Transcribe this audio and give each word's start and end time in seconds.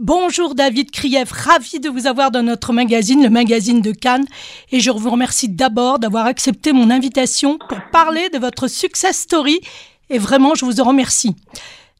Bonjour 0.00 0.54
David 0.54 0.92
Krief, 0.92 1.32
ravi 1.32 1.80
de 1.80 1.88
vous 1.88 2.06
avoir 2.06 2.30
dans 2.30 2.44
notre 2.44 2.72
magazine, 2.72 3.20
le 3.20 3.30
magazine 3.30 3.80
de 3.80 3.90
Cannes. 3.90 4.26
Et 4.70 4.78
je 4.78 4.92
vous 4.92 5.10
remercie 5.10 5.48
d'abord 5.48 5.98
d'avoir 5.98 6.26
accepté 6.26 6.72
mon 6.72 6.88
invitation 6.90 7.58
pour 7.58 7.80
parler 7.90 8.28
de 8.28 8.38
votre 8.38 8.68
success 8.68 9.18
story. 9.18 9.60
Et 10.08 10.18
vraiment, 10.18 10.54
je 10.54 10.64
vous 10.64 10.80
en 10.80 10.84
remercie. 10.84 11.34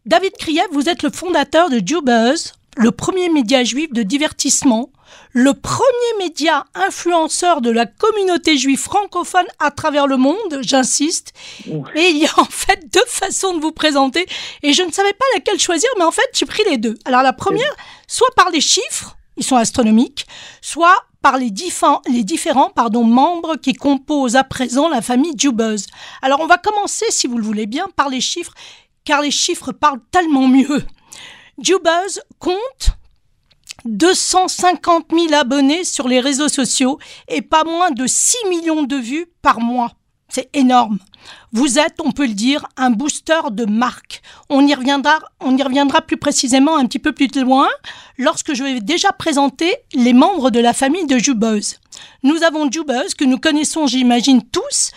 David 0.07 0.31
Krief, 0.39 0.63
vous 0.71 0.89
êtes 0.89 1.03
le 1.03 1.11
fondateur 1.11 1.71
de 1.71 1.83
Jubuzz, 1.85 2.53
le 2.77 2.93
premier 2.93 3.31
média 3.31 3.65
juif 3.65 3.93
de 3.93 4.05
divertissement, 4.05 4.91
le 5.33 5.55
premier 5.55 6.19
média 6.19 6.65
influenceur 6.75 7.61
de 7.61 7.71
la 7.71 7.87
communauté 7.87 8.57
juive 8.57 8.79
francophone 8.79 9.47
à 9.59 9.71
travers 9.71 10.07
le 10.07 10.17
monde, 10.17 10.59
j'insiste. 10.63 11.33
Et 11.95 12.09
il 12.11 12.19
y 12.19 12.27
a 12.27 12.39
en 12.39 12.45
fait 12.45 12.93
deux 12.93 13.07
façons 13.07 13.55
de 13.55 13.61
vous 13.61 13.73
présenter 13.73 14.27
et 14.63 14.73
je 14.73 14.83
ne 14.83 14.93
savais 14.93 15.13
pas 15.13 15.25
laquelle 15.35 15.59
choisir, 15.59 15.89
mais 15.99 16.05
en 16.05 16.11
fait 16.11 16.29
j'ai 16.33 16.47
pris 16.47 16.63
les 16.69 16.79
deux. 16.79 16.99
Alors 17.05 17.23
la 17.23 17.33
première, 17.33 17.75
soit 18.07 18.35
par 18.37 18.51
les 18.51 18.61
chiffres, 18.61 19.17
ils 19.37 19.45
sont 19.45 19.57
astronomiques, 19.57 20.27
soit 20.61 21.05
par 21.23 21.37
les, 21.37 21.51
différents, 21.51 22.03
les 22.09 22.25
différents 22.25 22.71
pardon, 22.71 23.05
membres 23.05 23.57
qui 23.57 23.75
composent 23.75 24.37
à 24.37 24.45
présent 24.45 24.89
la 24.89 25.03
famille 25.03 25.35
Jubuzz. 25.37 25.87
Alors 26.23 26.41
on 26.41 26.47
va 26.47 26.59
commencer, 26.59 27.07
si 27.11 27.27
vous 27.27 27.39
le 27.39 27.45
voulez 27.45 27.67
bien, 27.67 27.87
par 27.97 28.09
les 28.09 28.21
chiffres, 28.21 28.55
car 29.05 29.21
les 29.21 29.31
chiffres 29.31 29.73
parlent 29.73 30.01
tellement 30.11 30.49
mieux. 30.49 30.85
Jubuzz 31.59 32.21
compte 32.39 32.98
250 33.85 35.07
000 35.13 35.35
abonnés 35.35 35.85
sur 35.85 36.09
les 36.09 36.21
réseaux 36.21 36.49
sociaux 36.49 36.99
et 37.29 37.43
pas 37.43 37.65
moins 37.65 37.91
de 37.91 38.07
6 38.07 38.37
millions 38.49 38.83
de 38.83 38.97
vues 38.97 39.27
par 39.43 39.61
mois. 39.61 39.93
C'est 40.29 40.51
énorme. 40.53 40.99
Vous 41.53 41.79
êtes, 41.79 42.01
on 42.05 42.13
peut 42.13 42.27
le 42.27 42.35
dire, 42.35 42.67
un 42.77 42.91
booster 42.91 43.41
de 43.51 43.65
marque. 43.65 44.21
On 44.51 44.67
y 44.67 44.75
reviendra, 44.75 45.21
on 45.41 45.57
y 45.57 45.63
reviendra 45.63 46.03
plus 46.03 46.19
précisément 46.19 46.77
un 46.77 46.85
petit 46.85 46.99
peu 46.99 47.13
plus 47.13 47.29
loin 47.41 47.69
lorsque 48.19 48.53
je 48.53 48.63
vais 48.63 48.81
déjà 48.81 49.11
présenter 49.13 49.75
les 49.95 50.13
membres 50.13 50.51
de 50.51 50.61
la 50.61 50.75
famille 50.75 51.07
de 51.07 51.19
Jubuzz. 51.19 51.79
Nous 52.23 52.43
avons 52.43 52.71
Jubuzz 52.71 53.15
que 53.15 53.25
nous 53.25 53.39
connaissons, 53.39 53.87
j'imagine 53.87 54.43
tous. 54.43 54.93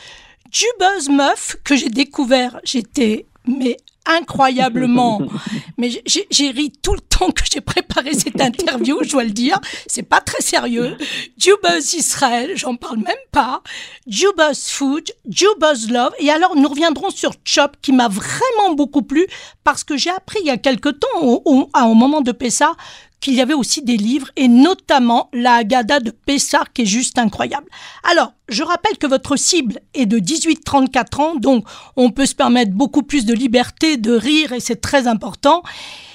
Jubuzz 0.52 1.09
meuf 1.09 1.55
que 1.64 1.77
j'ai 1.77 1.89
découvert, 1.89 2.59
j'étais 2.66 3.25
mais 3.48 3.77
incroyablement. 4.05 5.21
Mais 5.77 5.89
j'ai 6.05 6.52
ri 6.52 6.71
tout 6.81 6.94
le 6.94 6.99
temps 6.99 7.31
que 7.31 7.44
j'ai 7.52 7.61
préparé 7.61 8.13
cette 8.13 8.39
interview, 8.39 8.99
je 9.03 9.11
dois 9.11 9.23
le 9.23 9.31
dire. 9.31 9.59
C'est 9.88 10.03
pas 10.03 10.21
très 10.21 10.41
sérieux. 10.41 10.97
Jubuzz 11.38 11.93
Israël, 11.93 12.52
j'en 12.55 12.75
parle 12.75 12.97
même 12.97 13.16
pas. 13.31 13.61
Jubuzz 14.08 14.69
Food, 14.69 15.11
Jubuzz 15.30 15.89
Love. 15.89 16.13
Et 16.19 16.30
alors, 16.30 16.55
nous 16.55 16.67
reviendrons 16.67 17.09
sur 17.09 17.33
Chop, 17.45 17.77
qui 17.81 17.91
m'a 17.91 18.08
vraiment 18.08 18.75
beaucoup 18.75 19.02
plu, 19.02 19.27
parce 19.63 19.83
que 19.83 19.97
j'ai 19.97 20.09
appris 20.09 20.39
il 20.41 20.47
y 20.47 20.52
a 20.52 20.58
quelque 20.58 20.89
temps, 20.89 21.21
au, 21.21 21.41
au, 21.45 21.69
au 21.73 21.93
moment 21.93 22.21
de 22.21 22.31
Pessa, 22.31 22.75
qu'il 23.22 23.36
y 23.36 23.41
avait 23.41 23.53
aussi 23.53 23.81
des 23.83 23.97
livres, 23.97 24.27
et 24.36 24.47
notamment 24.47 25.30
la 25.31 25.55
Haggadah 25.55 26.00
de 26.00 26.11
Pessar, 26.11 26.73
qui 26.73 26.81
est 26.81 26.86
juste 26.86 27.17
incroyable. 27.17 27.67
Alors, 28.03 28.33
je 28.50 28.64
rappelle 28.64 28.97
que 28.97 29.08
votre 29.08 29.38
cible 29.38 29.80
est 29.94 30.08
de 30.08 30.19
18-34 30.19 31.22
ans, 31.22 31.36
donc 31.36 31.66
on 31.95 32.11
peut 32.11 32.25
se 32.25 32.36
permettre 32.36 32.72
beaucoup 32.72 33.03
plus 33.03 33.25
de 33.25 33.33
liberté, 33.33 33.95
de 33.97 34.11
rire, 34.11 34.52
et 34.52 34.59
c'est 34.59 34.81
très 34.81 35.08
important. 35.08 35.64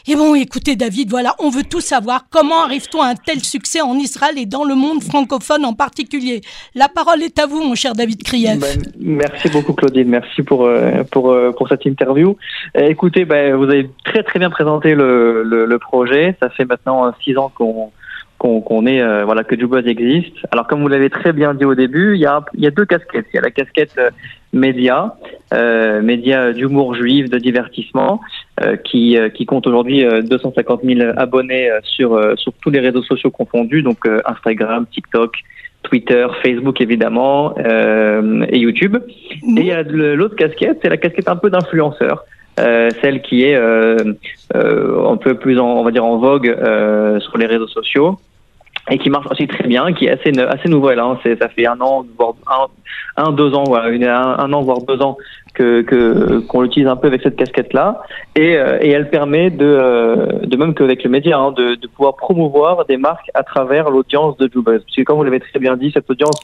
Et 0.08 0.14
bon, 0.14 0.36
écoutez 0.36 0.76
David, 0.76 1.10
voilà, 1.10 1.34
on 1.40 1.50
veut 1.50 1.64
tout 1.64 1.80
savoir. 1.80 2.26
Comment 2.30 2.62
arrive-t-on 2.62 3.02
à 3.02 3.08
un 3.08 3.14
tel 3.16 3.40
succès 3.40 3.80
en 3.80 3.94
Israël 3.94 4.38
et 4.38 4.46
dans 4.46 4.62
le 4.62 4.76
monde 4.76 5.02
francophone 5.02 5.64
en 5.64 5.72
particulier? 5.72 6.42
La 6.76 6.88
parole 6.88 7.24
est 7.24 7.40
à 7.40 7.46
vous, 7.46 7.60
mon 7.60 7.74
cher 7.74 7.92
David 7.92 8.22
Krief. 8.22 8.56
Ben, 8.60 8.82
merci 9.00 9.48
beaucoup 9.48 9.72
Claudine, 9.72 10.08
merci 10.08 10.44
pour, 10.44 10.64
euh, 10.64 11.02
pour, 11.10 11.32
euh, 11.32 11.50
pour 11.50 11.68
cette 11.68 11.84
interview. 11.86 12.36
Euh, 12.76 12.86
écoutez, 12.86 13.24
ben, 13.24 13.56
vous 13.56 13.64
avez 13.64 13.90
très 14.04 14.22
très 14.22 14.38
bien 14.38 14.48
présenté 14.48 14.94
le, 14.94 15.42
le 15.42 15.78
projet. 15.80 16.36
Ça 16.40 16.50
fait 16.50 16.66
maintenant 16.66 17.12
six 17.24 17.36
ans 17.36 17.50
qu'on 17.52 17.90
qu'on 18.38 18.86
est 18.86 19.00
euh, 19.00 19.24
voilà 19.24 19.44
que 19.44 19.58
Jubuzz 19.58 19.86
existe. 19.86 20.36
Alors 20.50 20.66
comme 20.66 20.82
vous 20.82 20.88
l'avez 20.88 21.10
très 21.10 21.32
bien 21.32 21.54
dit 21.54 21.64
au 21.64 21.74
début, 21.74 22.14
il 22.14 22.20
y 22.20 22.26
a 22.26 22.44
il 22.54 22.62
y 22.62 22.66
a 22.66 22.70
deux 22.70 22.84
casquettes. 22.84 23.26
Il 23.32 23.36
y 23.36 23.38
a 23.38 23.42
la 23.42 23.50
casquette 23.50 23.92
euh, 23.98 24.10
média, 24.52 25.16
euh, 25.54 26.02
média 26.02 26.52
d'humour 26.52 26.94
juif, 26.94 27.30
de 27.30 27.38
divertissement, 27.38 28.20
qui 28.84 29.18
qui 29.34 29.44
compte 29.44 29.66
aujourd'hui 29.66 30.04
250 30.04 30.80
000 30.82 31.12
abonnés 31.16 31.70
sur 31.82 32.38
sur 32.38 32.52
tous 32.54 32.70
les 32.70 32.80
réseaux 32.80 33.02
sociaux 33.02 33.30
confondus, 33.30 33.82
donc 33.82 33.98
Instagram, 34.24 34.86
TikTok. 34.90 35.36
Twitter, 35.82 36.26
Facebook 36.42 36.80
évidemment 36.80 37.54
et 37.58 38.58
YouTube. 38.58 38.96
Et 39.06 39.36
il 39.44 39.66
y 39.66 39.70
a 39.70 39.82
l'autre 39.82 40.34
casquette, 40.34 40.78
c'est 40.82 40.88
la 40.88 40.96
casquette 40.96 41.28
un 41.28 41.36
peu 41.36 41.48
d'influenceur. 41.48 42.24
Celle 42.56 43.22
qui 43.22 43.44
est 43.44 43.54
un 43.54 45.16
peu 45.16 45.34
plus 45.34 45.60
on 45.60 45.84
va 45.84 45.90
dire 45.92 46.04
en 46.04 46.16
vogue 46.16 46.56
sur 47.20 47.38
les 47.38 47.46
réseaux 47.46 47.68
sociaux 47.68 48.18
et 48.90 48.98
qui 48.98 49.10
marche 49.10 49.26
aussi 49.30 49.46
très 49.46 49.66
bien, 49.66 49.92
qui 49.92 50.06
est 50.06 50.10
assez 50.10 50.38
assez 50.40 50.68
nouvelle. 50.68 50.98
Hein. 50.98 51.18
Ça 51.24 51.48
fait 51.48 51.66
un 51.66 51.80
an, 51.80 52.04
voire 52.16 52.34
un, 53.16 53.32
deux 53.32 53.54
ans, 53.54 53.64
voilà, 53.64 53.86
un, 54.38 54.52
an 54.52 54.62
voire 54.62 54.80
deux 54.82 55.00
ans 55.02 55.16
que 55.54 55.82
qu'on 56.48 56.60
l'utilise 56.60 56.86
un 56.86 56.96
peu 56.96 57.08
avec 57.08 57.22
cette 57.22 57.36
casquette 57.36 57.72
là, 57.72 58.02
et, 58.36 58.52
et 58.52 58.90
elle 58.90 59.08
permet 59.08 59.50
de 59.50 60.44
de 60.44 60.56
même 60.56 60.74
qu'avec 60.74 61.02
le 61.02 61.10
média, 61.10 61.38
hein, 61.38 61.52
de, 61.52 61.74
de 61.74 61.86
pouvoir 61.88 62.16
promouvoir 62.16 62.84
des 62.84 62.96
marques 62.96 63.30
à 63.34 63.42
travers 63.42 63.90
l'audience 63.90 64.36
de 64.36 64.50
Jubuzz. 64.52 64.82
Parce 64.82 64.96
que 64.96 65.02
comme 65.02 65.16
vous 65.16 65.24
l'avez 65.24 65.40
très 65.40 65.58
bien 65.58 65.76
dit, 65.76 65.90
cette 65.92 66.10
audience 66.10 66.38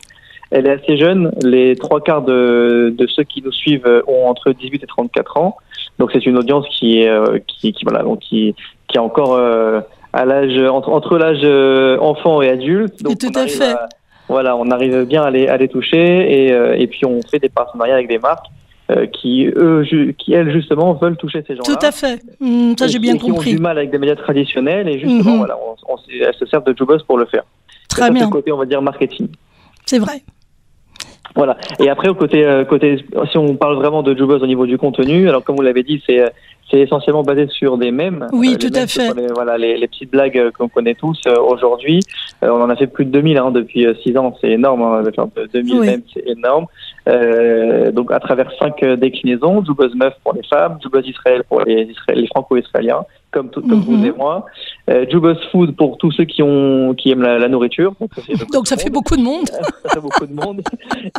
elle 0.53 0.67
est 0.67 0.83
assez 0.83 0.97
jeune. 0.99 1.33
Les 1.43 1.77
trois 1.77 2.01
quarts 2.01 2.23
de, 2.23 2.95
de 2.97 3.07
ceux 3.07 3.25
qui 3.25 3.43
nous 3.43 3.53
suivent 3.53 4.03
ont 4.07 4.27
entre 4.27 4.53
18 4.53 4.85
et 4.85 4.87
34 4.87 5.39
ans. 5.39 5.57
Donc 5.99 6.11
c'est 6.13 6.25
une 6.27 6.39
audience 6.39 6.67
qui 6.69 7.01
est 7.01 7.09
euh, 7.09 7.39
qui, 7.47 7.73
qui 7.73 7.85
voilà 7.85 8.03
donc 8.03 8.21
qui 8.21 8.55
qui 8.89 8.97
est 8.97 9.01
encore 9.01 9.35
euh, 9.35 9.81
à 10.13 10.25
l'âge 10.25 10.59
entre, 10.71 10.91
entre 10.91 11.19
l'âge 11.19 11.41
euh, 11.45 11.99
enfant 11.99 12.43
et 12.43 12.49
adulte. 12.49 13.03
Donc 13.03 13.19
tout 13.19 13.33
à 13.35 13.47
fait. 13.47 13.75
voilà, 14.29 14.57
on 14.57 14.71
arrive 14.71 15.05
bien 15.05 15.23
à 15.23 15.31
les, 15.31 15.49
à 15.49 15.57
les 15.57 15.69
toucher 15.69 15.99
et, 15.99 16.83
et 16.83 16.87
puis 16.87 17.05
on 17.07 17.21
fait 17.23 17.39
des 17.39 17.49
partenariats 17.49 17.95
avec 17.95 18.09
des 18.09 18.19
marques 18.19 18.47
qui 19.13 19.47
eux 19.57 19.85
qui 20.19 20.35
elles 20.35 20.53
justement 20.53 20.93
veulent 20.95 21.17
toucher 21.17 21.43
ces 21.47 21.57
gens-là. 21.57 21.75
Tout 21.75 21.87
à 21.87 21.93
fait. 21.93 22.21
Mmh, 22.41 22.75
ça 22.79 22.87
j'ai 22.89 22.99
bien 22.99 23.17
compris. 23.17 23.51
Qui 23.51 23.55
ont 23.55 23.57
du 23.57 23.63
mal 23.63 23.79
avec 23.79 23.91
des 23.91 23.99
médias 23.99 24.17
traditionnels 24.17 24.89
et 24.89 24.99
justement 24.99 25.37
mmh. 25.37 25.39
voilà, 25.39 25.57
on, 25.57 25.95
on, 25.95 25.97
elles 26.11 26.35
se 26.35 26.45
servent 26.47 26.65
de 26.65 26.77
Jobus 26.77 27.03
pour 27.07 27.17
le 27.17 27.25
faire. 27.27 27.45
Très 27.89 28.11
bien. 28.11 28.29
côté 28.29 28.53
on 28.53 28.59
va 28.59 28.67
dire 28.67 28.83
marketing. 28.83 29.29
C'est 29.87 29.99
vrai. 29.99 30.23
Voilà. 31.35 31.57
Et 31.81 31.89
après, 31.89 32.09
au 32.09 32.15
côté, 32.15 32.45
euh, 32.45 32.65
côté, 32.65 33.05
si 33.31 33.39
on 33.39 33.57
parle 33.57 33.77
vraiment 33.77 34.03
de 34.03 34.15
Jubuzz 34.17 34.43
au 34.43 34.47
niveau 34.47 34.67
du 34.67 34.79
contenu, 34.79 35.29
alors 35.29 35.43
comme 35.45 35.57
vous 35.57 35.63
l'avez 35.63 35.83
dit, 35.83 36.03
c'est 36.07 36.23
c'est 36.71 36.81
essentiellement 36.81 37.23
basé 37.23 37.49
sur 37.49 37.77
des 37.77 37.91
mèmes. 37.91 38.27
Oui, 38.33 38.55
euh, 38.55 38.59
tout 38.59 38.75
à 38.75 38.87
fait. 38.87 39.15
Les, 39.15 39.27
voilà, 39.35 39.59
les, 39.59 39.77
les, 39.77 39.89
petites 39.89 40.11
blagues 40.11 40.51
qu'on 40.57 40.69
connaît 40.69 40.95
tous 40.95 41.21
euh, 41.27 41.35
aujourd'hui. 41.39 42.01
on 42.41 42.63
en 42.63 42.71
a 42.71 42.77
fait 42.77 42.87
plus 42.87 43.05
de 43.05 43.11
2000 43.11 43.37
hein, 43.37 43.51
depuis 43.51 43.87
6 44.03 44.17
ans, 44.17 44.35
c'est 44.41 44.53
énorme. 44.53 44.81
Hein, 44.83 45.03
2000 45.53 45.75
oui. 45.75 45.87
mèmes, 45.87 46.03
c'est 46.15 46.27
énorme. 46.27 46.67
Donc 47.07 48.13
à 48.13 48.21
travers 48.21 48.51
cinq 48.59 48.85
déclinaisons, 48.85 49.65
Jubuzz 49.65 49.95
Meuf 49.95 50.15
pour 50.23 50.35
les 50.35 50.43
femmes, 50.45 50.79
Jubuzz 50.83 51.07
Israël 51.07 51.43
pour 51.49 51.61
les, 51.63 51.89
les 52.15 52.27
franco-israéliens, 52.29 53.05
comme, 53.33 53.49
tout, 53.51 53.61
comme 53.63 53.81
mm 53.81 53.83
-hmm. 53.83 53.99
vous 54.01 54.07
et 54.07 54.13
moi. 54.13 54.47
Euh, 54.91 55.35
Food 55.51 55.77
pour 55.77 55.97
tous 55.99 56.13
ceux 56.13 56.25
qui 56.25 56.43
ont 56.43 56.95
qui 56.95 57.11
aiment 57.11 57.23
la, 57.23 57.39
la 57.39 57.49
nourriture. 57.49 57.93
Donc 58.01 58.11
ça 58.15 58.23
fait, 58.23 58.35
donc, 58.53 58.67
ça 58.67 58.77
fait 58.77 58.91
beaucoup 58.91 59.17
de 59.17 59.23
monde. 59.23 59.49
ça 59.85 59.89
fait 59.95 60.01
beaucoup 60.01 60.27
de 60.27 60.35
monde. 60.35 60.61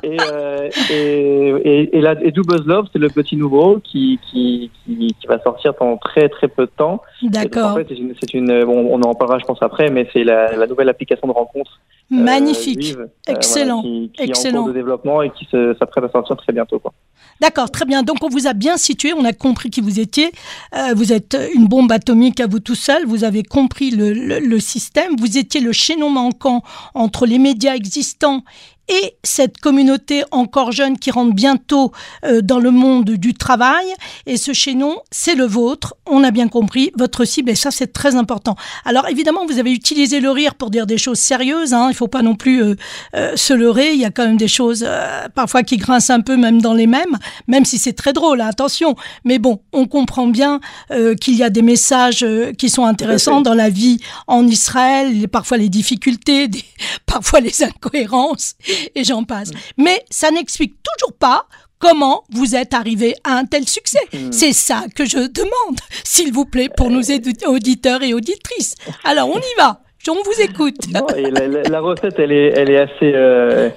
et, 0.04 0.18
euh, 0.20 0.70
et, 0.92 1.72
et, 1.72 1.98
et, 1.98 2.02
la, 2.02 2.14
et 2.28 2.32
Love, 2.72 2.88
c'est 2.92 3.00
le 3.08 3.10
petit 3.10 3.36
nouveau 3.44 3.80
qui, 3.90 4.20
qui, 4.26 4.70
qui, 4.80 5.16
qui, 5.20 5.28
va 5.28 5.38
sortir 5.48 5.74
dans 5.80 5.98
très 5.98 6.28
très 6.30 6.48
peu 6.48 6.66
de 6.66 6.76
temps. 6.84 7.02
D'accord. 7.24 7.72
En 7.72 7.76
fait, 7.76 7.88
c'est 7.90 8.34
une, 8.34 8.50
une, 8.52 8.66
bon, 8.66 8.80
on 8.96 9.02
en 9.02 9.14
parlera 9.16 9.40
je 9.40 9.46
pense 9.46 9.62
après, 9.62 9.90
mais 9.90 10.08
c'est 10.14 10.24
la, 10.24 10.56
la 10.56 10.68
nouvelle 10.68 10.90
application 10.90 11.28
de 11.28 11.34
rencontre. 11.34 11.80
Euh, 12.12 12.16
Magnifique, 12.18 12.82
juive, 12.82 13.08
excellent, 13.28 13.82
voilà, 13.82 13.98
qui, 13.98 14.12
qui 14.14 14.22
excellent. 14.24 14.54
est 14.54 14.58
en 14.58 14.64
cours 14.64 14.68
de 14.68 14.74
développement 14.78 15.22
et 15.24 15.32
qui 15.32 15.48
s'apprête 15.52 16.04
à 16.04 16.10
sortir 16.12 16.36
très 16.38 16.54
bientôt. 16.54 16.78
Quoi. 16.78 16.94
D'accord, 17.42 17.72
très 17.72 17.86
bien. 17.86 18.04
Donc 18.04 18.18
on 18.24 18.30
vous 18.30 18.46
a 18.46 18.54
bien 18.54 18.78
situé, 18.78 19.14
on 19.14 19.26
a 19.26 19.34
compris 19.34 19.70
qui 19.70 19.82
vous 19.82 20.00
étiez. 20.00 20.32
Euh, 20.76 20.94
vous 20.96 21.12
êtes 21.12 21.36
une 21.56 21.68
bombe 21.68 21.92
atomique 21.92 22.40
à 22.40 22.48
vous 22.48 22.60
tout 22.60 22.76
seul. 22.76 23.06
Vous 23.06 23.24
avez 23.24 23.42
compris 23.44 23.90
le, 23.90 24.14
le, 24.14 24.40
le 24.40 24.60
système. 24.60 25.16
Vous 25.18 25.38
étiez 25.38 25.62
le 25.62 25.72
chaînon 25.72 26.10
manquant 26.10 26.62
entre 26.94 27.26
les 27.26 27.40
médias 27.40 27.74
existants 27.74 28.44
et 28.90 29.16
cette 29.24 29.60
communauté 29.60 30.24
encore 30.32 30.72
jeune 30.72 30.98
qui 30.98 31.12
rentre 31.12 31.34
bientôt 31.34 31.92
euh, 32.26 32.42
dans 32.42 32.60
le 32.60 32.72
monde 32.72 33.12
du 33.12 33.34
travail. 33.34 33.86
Et 34.26 34.38
ce 34.38 34.54
chaînon, 34.54 34.98
c'est 35.12 35.36
le 35.36 35.46
vôtre. 35.46 35.96
On 36.06 36.24
a 36.24 36.32
bien 36.32 36.48
compris 36.48 36.92
votre 36.98 37.26
cible 37.26 37.50
et 37.50 37.56
ça, 37.56 37.72
c'est 37.72 37.94
très 37.94 38.16
important. 38.16 38.56
Alors 38.86 39.08
évidemment, 39.08 39.46
vous 39.46 39.60
avez 39.60 39.72
utilisé 39.72 40.20
le 40.20 40.32
rire 40.32 40.56
pour 40.56 40.70
dire 40.70 40.86
des 40.86 40.98
choses 40.98 41.20
sérieuses. 41.20 41.74
Hein. 41.74 41.88
Il 41.90 41.96
faut 41.96 42.08
pas 42.08 42.22
non 42.22 42.36
plus 42.36 42.64
euh, 42.64 42.76
euh, 43.16 43.36
se 43.36 43.54
leurrer. 43.54 43.94
Il 43.94 44.00
y 44.00 44.06
a 44.06 44.12
quand 44.12 44.26
même 44.26 44.38
des 44.38 44.48
choses 44.48 44.84
euh, 44.88 45.28
parfois 45.34 45.64
qui 45.64 45.78
grincent 45.78 46.14
un 46.14 46.22
peu, 46.22 46.38
même 46.38 46.62
dans 46.62 46.74
les 46.74 46.88
mêmes, 46.88 47.18
même 47.48 47.66
si 47.66 47.78
c'est 47.78 47.94
très 47.94 48.14
drôle. 48.14 48.42
Hein, 48.42 48.48
attention. 48.48 48.96
Mais 49.26 49.40
bon, 49.40 49.62
on 49.72 49.88
comprend 49.88 50.28
bien 50.28 50.60
euh, 50.92 51.16
qu'il 51.16 51.36
y 51.36 51.44
a 51.44 51.50
des 51.50 51.62
messages 51.62 52.24
euh, 52.24 52.54
qui 52.54 52.70
sont 52.70 52.86
intéressants 52.86 53.42
dans 53.42 53.54
la 53.54 53.70
vie 53.70 54.00
en 54.28 54.46
Israël, 54.48 55.28
parfois 55.28 55.58
les 55.58 55.70
difficultés, 55.70 56.48
des, 56.48 56.64
parfois 57.06 57.40
les 57.40 57.64
incohérences 57.64 58.56
et 58.96 59.04
j'en 59.04 59.24
passe. 59.24 59.52
Mais 59.78 60.04
ça 60.10 60.32
n'explique 60.32 60.76
toujours 60.84 61.18
pas 61.18 61.48
comment 61.80 62.24
vous 62.32 62.56
êtes 62.56 62.74
arrivé 62.74 63.14
à 63.24 63.38
un 63.38 63.46
tel 63.46 63.68
succès. 63.68 64.00
Hmm. 64.14 64.32
C'est 64.32 64.54
ça 64.54 64.84
que 64.96 65.06
je 65.06 65.18
demande, 65.18 65.80
s'il 66.04 66.32
vous 66.32 66.46
plaît, 66.46 66.70
pour 66.76 66.90
nos 66.90 67.02
auditeurs 67.46 68.04
et 68.04 68.14
auditrices. 68.14 68.76
Alors, 69.04 69.30
on 69.30 69.40
y 69.40 69.56
va. 69.58 69.82
On 70.10 70.16
vous 70.16 70.42
écoute. 70.42 70.76
la, 70.92 71.80
recette, 71.80 72.20
elle 72.20 72.32
est, 72.34 72.54
elle 72.56 72.70
est 72.70 72.78
assez. 72.78 73.14
Euh, 73.16 73.70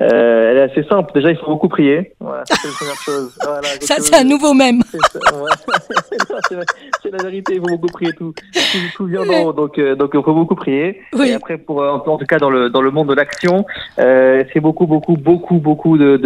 euh, 0.00 0.50
elle 0.50 0.58
est 0.58 0.62
assez 0.62 0.84
simple. 0.84 1.12
Déjà, 1.14 1.30
il 1.30 1.36
faut 1.36 1.46
beaucoup 1.46 1.68
prier. 1.68 2.12
Voilà, 2.20 2.44
c'est 2.46 2.68
la 2.68 2.72
première 2.72 2.94
chose. 3.04 3.38
ça, 3.80 3.96
c'est 3.98 4.16
un 4.16 4.24
nouveau 4.24 4.54
même. 4.54 4.82
C'est 7.02 7.10
la 7.10 7.22
vérité. 7.22 7.54
Il 7.54 7.60
faut 7.60 7.76
beaucoup 7.76 7.92
prier 7.92 8.12
tout. 8.12 8.32
Tout, 8.96 9.06
vient. 9.06 9.24
Donc, 9.52 9.78
euh, 9.78 9.94
donc, 9.94 10.10
il 10.14 10.22
faut 10.22 10.34
beaucoup 10.34 10.54
prier. 10.54 11.00
Et 11.24 11.32
après, 11.32 11.58
pour, 11.58 11.80
en, 11.82 12.00
tout 12.00 12.26
cas, 12.26 12.38
dans 12.38 12.50
le, 12.50 12.70
dans 12.70 12.80
le 12.80 12.90
monde 12.90 13.08
de 13.08 13.14
l'action, 13.14 13.64
euh, 13.98 14.44
c'est 14.52 14.60
beaucoup, 14.60 14.86
beaucoup, 14.86 15.16
beaucoup, 15.16 15.58
beaucoup 15.58 15.98
de, 15.98 16.16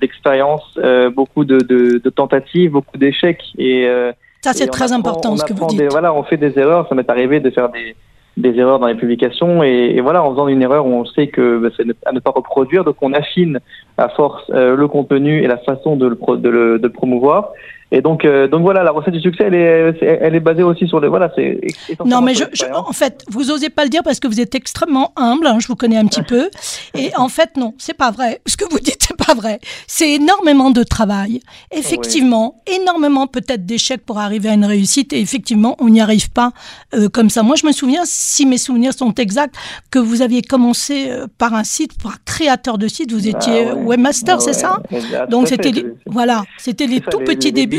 d'expériences, 0.00 0.74
de, 0.76 0.82
euh, 0.82 1.10
beaucoup 1.10 1.44
de, 1.44 1.58
de, 1.58 2.00
de, 2.02 2.10
tentatives, 2.10 2.72
beaucoup 2.72 2.96
d'échecs. 2.98 3.42
Et, 3.58 3.86
euh, 3.86 4.12
ça, 4.42 4.52
c'est 4.52 4.68
très 4.68 4.92
important, 4.92 5.36
ce 5.36 5.44
que 5.44 5.52
vous 5.52 5.66
dites. 5.66 5.90
voilà, 5.90 6.14
on 6.14 6.22
fait 6.22 6.36
des 6.36 6.58
erreurs. 6.58 6.88
Ça 6.88 6.94
m'est 6.94 7.08
arrivé 7.10 7.40
de 7.40 7.50
faire 7.50 7.68
des 7.68 7.96
des 8.36 8.58
erreurs 8.58 8.78
dans 8.78 8.86
les 8.86 8.94
publications 8.94 9.62
et, 9.62 10.00
voilà 10.00 10.22
en 10.22 10.32
faisant 10.32 10.48
une 10.48 10.62
erreur 10.62 10.86
on 10.86 11.04
sait 11.04 11.28
que 11.28 11.58
bah, 11.58 11.68
c'est 11.76 11.84
à 12.04 12.12
ne 12.12 12.20
pas 12.20 12.30
reproduire. 12.30 12.84
Donc 12.84 12.96
on 13.00 13.12
affine 13.12 13.60
à 13.96 14.08
force 14.10 14.44
euh, 14.50 14.76
le 14.76 14.88
contenu 14.88 15.42
et 15.42 15.46
la 15.46 15.56
façon 15.58 15.96
de 15.96 16.06
le, 16.06 16.16
de 16.36 16.78
de 16.78 16.82
le 16.82 16.92
promouvoir 16.92 17.52
et 17.92 18.00
donc, 18.00 18.24
euh, 18.24 18.48
donc 18.48 18.62
voilà, 18.62 18.82
la 18.82 18.90
recette 18.90 19.14
du 19.14 19.20
succès, 19.20 19.44
elle 19.44 19.54
est, 19.54 19.96
elle 20.02 20.34
est 20.34 20.40
basée 20.40 20.64
aussi 20.64 20.88
sur 20.88 20.98
les. 20.98 21.06
Voilà, 21.06 21.30
c'est. 21.36 21.60
Non, 22.04 22.20
mais 22.20 22.34
je, 22.34 22.42
en 22.74 22.92
fait, 22.92 23.24
vous 23.28 23.52
osez 23.52 23.70
pas 23.70 23.84
le 23.84 23.90
dire 23.90 24.02
parce 24.02 24.18
que 24.18 24.26
vous 24.26 24.40
êtes 24.40 24.56
extrêmement 24.56 25.12
humble. 25.14 25.46
Hein, 25.46 25.58
je 25.60 25.68
vous 25.68 25.76
connais 25.76 25.96
un 25.96 26.06
petit 26.06 26.22
peu. 26.22 26.50
Et 26.94 27.12
en 27.16 27.28
fait, 27.28 27.56
non, 27.56 27.74
c'est 27.78 27.96
pas 27.96 28.10
vrai. 28.10 28.40
Ce 28.46 28.56
que 28.56 28.64
vous 28.68 28.80
dites, 28.80 29.06
c'est 29.06 29.16
pas 29.16 29.34
vrai. 29.34 29.60
C'est 29.86 30.14
énormément 30.14 30.70
de 30.70 30.82
travail. 30.82 31.40
Effectivement, 31.70 32.60
énormément 32.66 33.28
peut-être 33.28 33.64
d'échecs 33.64 34.04
pour 34.04 34.18
arriver 34.18 34.48
à 34.48 34.54
une 34.54 34.64
réussite. 34.64 35.12
Et 35.12 35.20
effectivement, 35.20 35.76
on 35.78 35.88
n'y 35.88 36.00
arrive 36.00 36.30
pas 36.32 36.50
euh, 36.92 37.08
comme 37.08 37.30
ça. 37.30 37.44
Moi, 37.44 37.54
je 37.54 37.66
me 37.66 37.72
souviens, 37.72 38.02
si 38.04 38.46
mes 38.46 38.58
souvenirs 38.58 38.94
sont 38.94 39.14
exacts, 39.14 39.54
que 39.92 40.00
vous 40.00 40.22
aviez 40.22 40.42
commencé 40.42 41.06
euh, 41.08 41.28
par 41.38 41.54
un 41.54 41.62
site, 41.62 42.02
par 42.02 42.14
un 42.14 42.18
créateur 42.24 42.78
de 42.78 42.88
site. 42.88 43.12
Vous 43.12 43.28
ah 43.28 43.30
étiez 43.30 43.72
webmaster, 43.72 44.42
c'est 44.42 44.54
ça? 44.54 44.82
Donc 45.30 45.46
c'était, 45.46 45.72
voilà, 46.06 46.42
c'était 46.58 46.88
les 46.88 47.00
tout 47.00 47.20
petits 47.20 47.52
débuts 47.52 47.75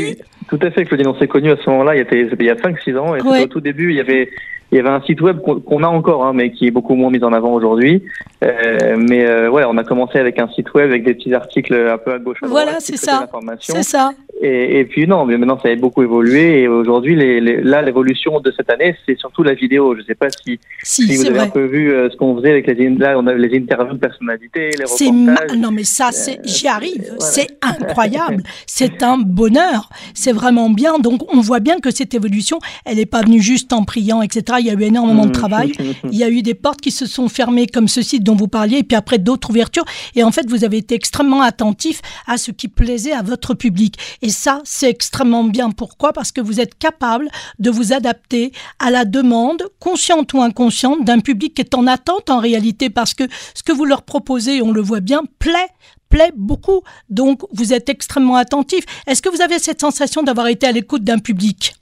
tout 0.48 0.58
à 0.62 0.70
fait, 0.70 0.84
Claudine, 0.84 1.08
on 1.08 1.18
s'est 1.18 1.28
connus 1.28 1.52
à 1.52 1.56
ce 1.56 1.68
moment-là, 1.70 1.94
il 1.94 1.98
y, 1.98 2.02
était, 2.02 2.20
il 2.20 2.46
y 2.46 2.50
a 2.50 2.54
5-6 2.54 2.96
ans, 2.96 3.16
et 3.16 3.20
au 3.20 3.46
tout 3.46 3.60
début, 3.60 3.90
il 3.90 3.96
y 3.96 4.00
avait 4.00 4.30
il 4.70 4.76
y 4.76 4.80
avait 4.80 4.90
un 4.90 5.00
site 5.02 5.22
web 5.22 5.40
qu'on 5.40 5.82
a 5.82 5.88
encore, 5.88 6.26
hein, 6.26 6.32
mais 6.34 6.50
qui 6.52 6.66
est 6.66 6.70
beaucoup 6.70 6.94
moins 6.94 7.10
mis 7.10 7.24
en 7.24 7.32
avant 7.32 7.54
aujourd'hui. 7.54 8.02
Euh, 8.44 8.96
mais 8.98 9.24
euh, 9.24 9.50
ouais, 9.50 9.64
on 9.66 9.78
a 9.78 9.84
commencé 9.84 10.18
avec 10.18 10.38
un 10.38 10.48
site 10.48 10.74
web 10.74 10.90
avec 10.90 11.04
des 11.04 11.14
petits 11.14 11.32
articles 11.32 11.74
un 11.74 11.96
peu 11.96 12.12
à 12.12 12.18
gauche 12.18 12.38
à. 12.42 12.46
Voilà, 12.48 12.76
c'est 12.78 12.98
ça. 12.98 13.26
C'est 13.60 13.82
ça. 13.82 14.12
Et, 14.40 14.80
et, 14.80 14.84
puis 14.84 15.08
non, 15.08 15.24
mais 15.24 15.36
maintenant 15.36 15.58
ça 15.60 15.68
a 15.68 15.74
beaucoup 15.74 16.02
évolué. 16.02 16.60
Et 16.60 16.68
aujourd'hui, 16.68 17.16
les, 17.16 17.40
les, 17.40 17.62
là, 17.62 17.80
l'évolution 17.82 18.40
de 18.40 18.52
cette 18.56 18.70
année, 18.70 18.94
c'est 19.06 19.18
surtout 19.18 19.42
la 19.42 19.54
vidéo. 19.54 19.94
Je 19.94 20.00
ne 20.00 20.04
sais 20.04 20.14
pas 20.14 20.28
si, 20.30 20.60
si, 20.82 21.16
vous 21.16 21.26
avez 21.26 21.40
un 21.40 21.48
peu 21.48 21.64
vu 21.64 21.90
euh, 21.90 22.10
ce 22.10 22.16
qu'on 22.16 22.36
faisait 22.36 22.50
avec 22.50 22.66
les 22.66 22.90
là, 22.90 23.18
on 23.18 23.26
a 23.26 23.32
les 23.32 23.56
interviews 23.58 23.94
de 23.94 23.98
personnalités, 23.98 24.70
les 24.78 24.84
reportages. 24.84 25.58
Non, 25.58 25.70
mais 25.70 25.84
ça, 25.84 26.10
c'est, 26.12 26.38
j'y 26.44 26.68
arrive. 26.68 27.14
C'est 27.18 27.48
incroyable. 27.62 28.42
c'est 28.66 29.02
un 29.02 29.16
bonheur. 29.18 29.88
C'est 30.14 30.32
vraiment 30.32 30.68
bien. 30.68 30.98
Donc, 30.98 31.22
on 31.34 31.40
voit 31.40 31.60
bien 31.60 31.80
que 31.80 31.90
cette 31.90 32.14
évolution, 32.14 32.58
elle 32.84 32.98
n'est 32.98 33.06
pas 33.06 33.22
venue 33.22 33.40
juste 33.40 33.72
en 33.72 33.84
priant, 33.84 34.20
etc 34.20 34.57
il 34.60 34.66
y 34.66 34.70
a 34.70 34.74
eu 34.74 34.82
énormément 34.82 35.24
de 35.24 35.30
mmh. 35.30 35.32
travail. 35.32 35.72
Il 36.10 36.16
y 36.16 36.24
a 36.24 36.30
eu 36.30 36.42
des 36.42 36.54
portes 36.54 36.80
qui 36.80 36.90
se 36.90 37.06
sont 37.06 37.28
fermées 37.28 37.66
comme 37.66 37.88
ce 37.88 38.02
site 38.02 38.22
dont 38.22 38.34
vous 38.34 38.48
parliez, 38.48 38.78
et 38.78 38.82
puis 38.82 38.96
après 38.96 39.18
d'autres 39.18 39.50
ouvertures. 39.50 39.84
Et 40.14 40.22
en 40.22 40.30
fait, 40.30 40.48
vous 40.48 40.64
avez 40.64 40.78
été 40.78 40.94
extrêmement 40.94 41.42
attentif 41.42 42.00
à 42.26 42.38
ce 42.38 42.50
qui 42.50 42.68
plaisait 42.68 43.12
à 43.12 43.22
votre 43.22 43.54
public. 43.54 43.96
Et 44.22 44.30
ça, 44.30 44.60
c'est 44.64 44.88
extrêmement 44.88 45.44
bien. 45.44 45.70
Pourquoi? 45.70 46.12
Parce 46.12 46.32
que 46.32 46.40
vous 46.40 46.60
êtes 46.60 46.78
capable 46.78 47.28
de 47.58 47.70
vous 47.70 47.92
adapter 47.92 48.52
à 48.78 48.90
la 48.90 49.04
demande, 49.04 49.62
consciente 49.80 50.32
ou 50.32 50.42
inconsciente, 50.42 51.04
d'un 51.04 51.20
public 51.20 51.54
qui 51.54 51.62
est 51.62 51.74
en 51.74 51.86
attente 51.86 52.30
en 52.30 52.38
réalité, 52.38 52.90
parce 52.90 53.14
que 53.14 53.24
ce 53.54 53.62
que 53.62 53.72
vous 53.72 53.84
leur 53.84 54.02
proposez, 54.02 54.62
on 54.62 54.72
le 54.72 54.80
voit 54.80 55.00
bien, 55.00 55.22
plaît 55.38 55.68
plaît 56.08 56.32
beaucoup. 56.34 56.82
Donc, 57.10 57.42
vous 57.52 57.72
êtes 57.72 57.88
extrêmement 57.88 58.36
attentif. 58.36 58.84
Est-ce 59.06 59.22
que 59.22 59.28
vous 59.28 59.42
avez 59.42 59.58
cette 59.58 59.80
sensation 59.80 60.22
d'avoir 60.22 60.46
été 60.46 60.66
à 60.66 60.72
l'écoute 60.72 61.04
d'un 61.04 61.18
public? 61.18 61.74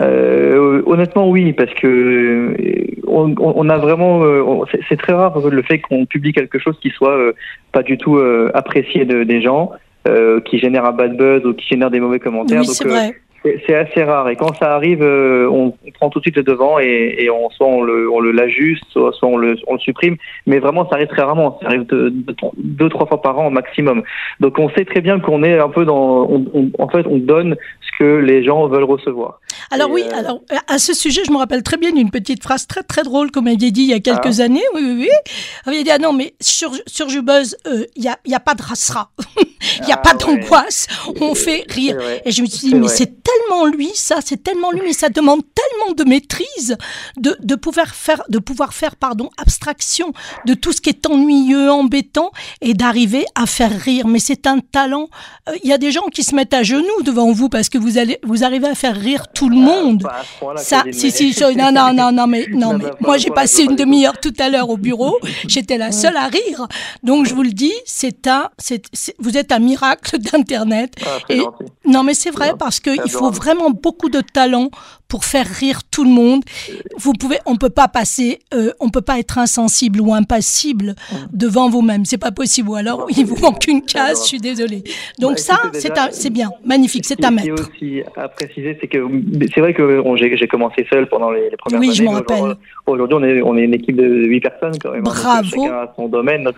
Euh, 0.00 0.82
honnêtement, 0.84 1.28
oui, 1.30 1.52
parce 1.52 1.72
que 1.74 1.86
euh, 1.86 2.54
on, 3.06 3.34
on 3.38 3.68
a 3.68 3.78
vraiment, 3.78 4.22
euh, 4.22 4.64
c'est 4.88 4.98
très 4.98 5.14
rare 5.14 5.38
le 5.48 5.62
fait 5.62 5.78
qu'on 5.78 6.04
publie 6.04 6.32
quelque 6.32 6.58
chose 6.58 6.78
qui 6.80 6.90
soit 6.90 7.16
euh, 7.16 7.32
pas 7.72 7.82
du 7.82 7.96
tout 7.96 8.18
apprécié 8.54 9.04
de, 9.04 9.24
des 9.24 9.40
gens, 9.40 9.72
qui 10.44 10.58
génère 10.58 10.84
un 10.84 10.92
bad 10.92 11.16
buzz 11.16 11.44
ou 11.44 11.54
qui 11.54 11.66
génère 11.66 11.90
des 11.90 12.00
mauvais 12.00 12.20
commentaires. 12.20 12.62
Oui, 13.44 13.52
c'est 13.66 13.74
assez 13.74 14.02
rare. 14.02 14.28
Et 14.28 14.34
quand 14.34 14.54
ça 14.56 14.74
arrive, 14.74 15.02
on, 15.02 15.72
prend 15.94 16.10
tout 16.10 16.18
de 16.18 16.24
suite 16.24 16.36
le 16.36 16.42
devant 16.42 16.78
et, 16.80 17.16
et 17.18 17.30
on, 17.30 17.48
soit 17.50 17.66
on 17.66 17.82
le, 17.82 18.10
on 18.10 18.18
le 18.18 18.32
l'ajuste, 18.32 18.84
soit, 18.90 19.12
soit 19.12 19.28
on, 19.28 19.36
le, 19.36 19.56
on 19.68 19.74
le 19.74 19.78
supprime. 19.78 20.16
Mais 20.46 20.58
vraiment, 20.58 20.88
ça 20.88 20.96
arrive 20.96 21.08
très 21.08 21.22
rarement. 21.22 21.58
Ça 21.60 21.68
arrive 21.68 21.86
de, 21.86 22.12
deux, 22.56 22.88
trois 22.88 23.06
fois 23.06 23.22
par 23.22 23.38
an 23.38 23.46
au 23.46 23.50
maximum. 23.50 24.02
Donc 24.40 24.58
on 24.58 24.68
sait 24.70 24.84
très 24.84 25.00
bien 25.00 25.20
qu'on 25.20 25.42
est 25.42 25.58
un 25.58 25.68
peu 25.68 25.84
dans. 25.84 26.28
en 26.78 26.88
fait, 26.88 27.06
on 27.06 27.18
donne 27.18 27.56
que 27.98 28.18
les 28.18 28.44
gens 28.44 28.68
veulent 28.68 28.84
recevoir. 28.84 29.40
Alors 29.70 29.90
oui, 29.90 30.04
euh, 30.04 30.16
alors 30.16 30.40
à 30.68 30.78
ce 30.78 30.94
sujet, 30.94 31.22
je 31.24 31.32
me 31.32 31.36
rappelle 31.36 31.62
très 31.62 31.76
bien 31.76 31.92
d'une 31.92 32.10
petite 32.10 32.42
phrase 32.42 32.66
très 32.66 32.82
très 32.82 33.02
drôle 33.02 33.30
qu'on 33.30 33.42
m'avait 33.42 33.56
dit 33.56 33.82
il 33.82 33.88
y 33.88 33.94
a 33.94 34.00
quelques 34.00 34.40
ah. 34.40 34.44
années. 34.44 34.62
Oui, 34.74 34.82
oui, 34.84 34.96
oui. 35.00 35.08
On 35.66 35.70
m'avait 35.70 35.82
dit 35.82 35.90
ah 35.90 35.98
non, 35.98 36.12
mais 36.12 36.34
sur 36.40 36.72
sur 36.86 37.08
Jubeuse, 37.08 37.56
euh, 37.66 37.84
il 37.96 38.02
n'y 38.02 38.08
a, 38.08 38.18
y 38.26 38.34
a 38.34 38.40
pas 38.40 38.54
de 38.54 38.62
rassera. 38.62 39.10
Il 39.80 39.86
n'y 39.86 39.92
a 39.92 39.96
ah 39.96 39.98
pas 39.98 40.14
d'angoisse. 40.14 40.86
On 41.20 41.34
fait 41.34 41.64
rire. 41.68 41.98
Et 42.24 42.30
je 42.30 42.42
me 42.42 42.46
suis 42.46 42.68
dit, 42.68 42.74
mais 42.74 42.88
c'est 42.88 43.22
tellement 43.22 43.66
lui, 43.66 43.90
ça, 43.94 44.18
c'est 44.24 44.42
tellement 44.42 44.70
lui, 44.70 44.82
mais 44.84 44.92
ça 44.92 45.08
demande 45.08 45.42
tellement 45.54 45.94
de 45.94 46.04
maîtrise 46.04 46.76
de, 47.16 47.36
de 47.40 47.54
pouvoir 47.54 47.94
faire, 47.94 48.22
de 48.28 48.38
pouvoir 48.38 48.74
faire, 48.74 48.96
pardon, 48.96 49.30
abstraction 49.36 50.12
de 50.44 50.54
tout 50.54 50.72
ce 50.72 50.80
qui 50.80 50.90
est 50.90 51.06
ennuyeux, 51.06 51.70
embêtant 51.70 52.30
et 52.60 52.74
d'arriver 52.74 53.24
à 53.34 53.46
faire 53.46 53.70
rire. 53.70 54.06
Mais 54.06 54.18
c'est 54.18 54.46
un 54.46 54.58
talent. 54.58 55.08
Euh, 55.48 55.52
il 55.62 55.70
y 55.70 55.72
a 55.72 55.78
des 55.78 55.90
gens 55.90 56.06
qui 56.12 56.22
se 56.22 56.34
mettent 56.34 56.54
à 56.54 56.62
genoux 56.62 57.02
devant 57.04 57.32
vous 57.32 57.48
parce 57.48 57.68
que 57.68 57.78
vous 57.78 57.98
allez, 57.98 58.18
vous 58.22 58.44
arrivez 58.44 58.68
à 58.68 58.74
faire 58.74 58.96
rire 58.96 59.26
tout 59.32 59.48
le 59.48 59.56
ah, 59.56 59.60
monde. 59.60 60.06
ça, 60.56 60.84
si, 60.92 61.10
si, 61.10 61.34
non, 61.56 61.72
non, 61.72 61.92
non, 61.92 62.12
non, 62.12 62.26
mais, 62.26 62.46
non, 62.52 62.76
mais 62.78 62.86
moi, 63.00 63.18
j'ai 63.18 63.30
passé 63.30 63.64
une 63.64 63.76
demi-heure 63.76 64.18
tout 64.20 64.34
à 64.38 64.48
l'heure 64.48 64.70
au 64.70 64.76
bureau. 64.76 65.18
J'étais 65.48 65.78
la 65.78 65.92
seule 65.92 66.16
à 66.16 66.26
rire. 66.26 66.66
Donc, 67.02 67.26
je 67.26 67.34
vous 67.34 67.42
le 67.42 67.52
dis, 67.52 67.74
c'est 67.84 68.26
un, 68.26 68.50
c'est, 68.58 68.82
vous 69.18 69.36
êtes 69.36 69.52
un 69.56 69.58
miracle 69.58 70.18
d'Internet. 70.18 70.94
Ah, 71.04 71.34
non, 71.84 72.02
mais 72.02 72.14
c'est 72.14 72.30
vrai 72.30 72.52
parce 72.58 72.80
qu'il 72.80 73.10
faut 73.10 73.30
vraiment 73.30 73.70
beaucoup 73.70 74.08
de 74.08 74.20
talent 74.20 74.70
pour 75.08 75.24
faire 75.24 75.46
rire 75.46 75.80
tout 75.90 76.04
le 76.04 76.10
monde. 76.10 76.42
Vous 76.98 77.12
pouvez, 77.12 77.36
on 77.46 77.56
peut 77.56 77.70
pas 77.70 77.88
passer, 77.88 78.40
euh, 78.54 78.72
on 78.80 78.90
peut 78.90 79.02
pas 79.02 79.18
être 79.18 79.38
insensible 79.38 80.00
ou 80.00 80.12
impassible 80.12 80.94
mm. 81.10 81.16
devant 81.32 81.68
vous-même. 81.70 82.04
C'est 82.04 82.18
pas 82.18 82.32
possible. 82.32 82.70
Ou 82.70 82.74
alors, 82.74 83.06
il 83.16 83.24
vous 83.24 83.40
manque 83.40 83.66
une 83.68 83.82
case. 83.82 84.22
Je 84.22 84.28
suis 84.28 84.40
désolée. 84.40 84.82
Donc 85.20 85.32
bah, 85.32 85.36
ça, 85.36 86.10
c'est 86.10 86.30
bien, 86.30 86.50
magnifique. 86.64 87.04
C'est 87.04 87.24
à 87.24 87.30
mettre. 87.30 87.46
Ce 87.58 87.70
qui 87.70 87.98
est 87.98 88.02
aussi 88.02 88.10
à 88.16 88.28
préciser, 88.28 88.76
c'est 88.80 88.88
que 88.88 88.98
c'est 89.54 89.60
vrai 89.60 89.74
que 89.74 90.02
j'ai 90.16 90.48
commencé 90.48 90.86
seul 90.90 91.08
pendant 91.08 91.30
les, 91.30 91.50
premières 91.58 91.78
années. 91.80 91.88
Oui, 91.88 91.94
je 91.94 92.02
me 92.02 92.08
rappelle. 92.08 92.56
Aujourd'hui, 92.86 93.16
on 93.18 93.24
est, 93.24 93.42
on 93.42 93.56
est 93.56 93.62
une 93.62 93.74
équipe 93.74 93.96
de 93.96 94.26
huit 94.26 94.40
personnes 94.40 94.78
quand 94.80 94.90
même. 94.90 95.00
Hein, 95.00 95.10
Bravo. 95.10 95.48
chacun 95.48 95.74
a 95.74 95.92
son 95.96 96.08
domaine. 96.08 96.44
Donc 96.44 96.56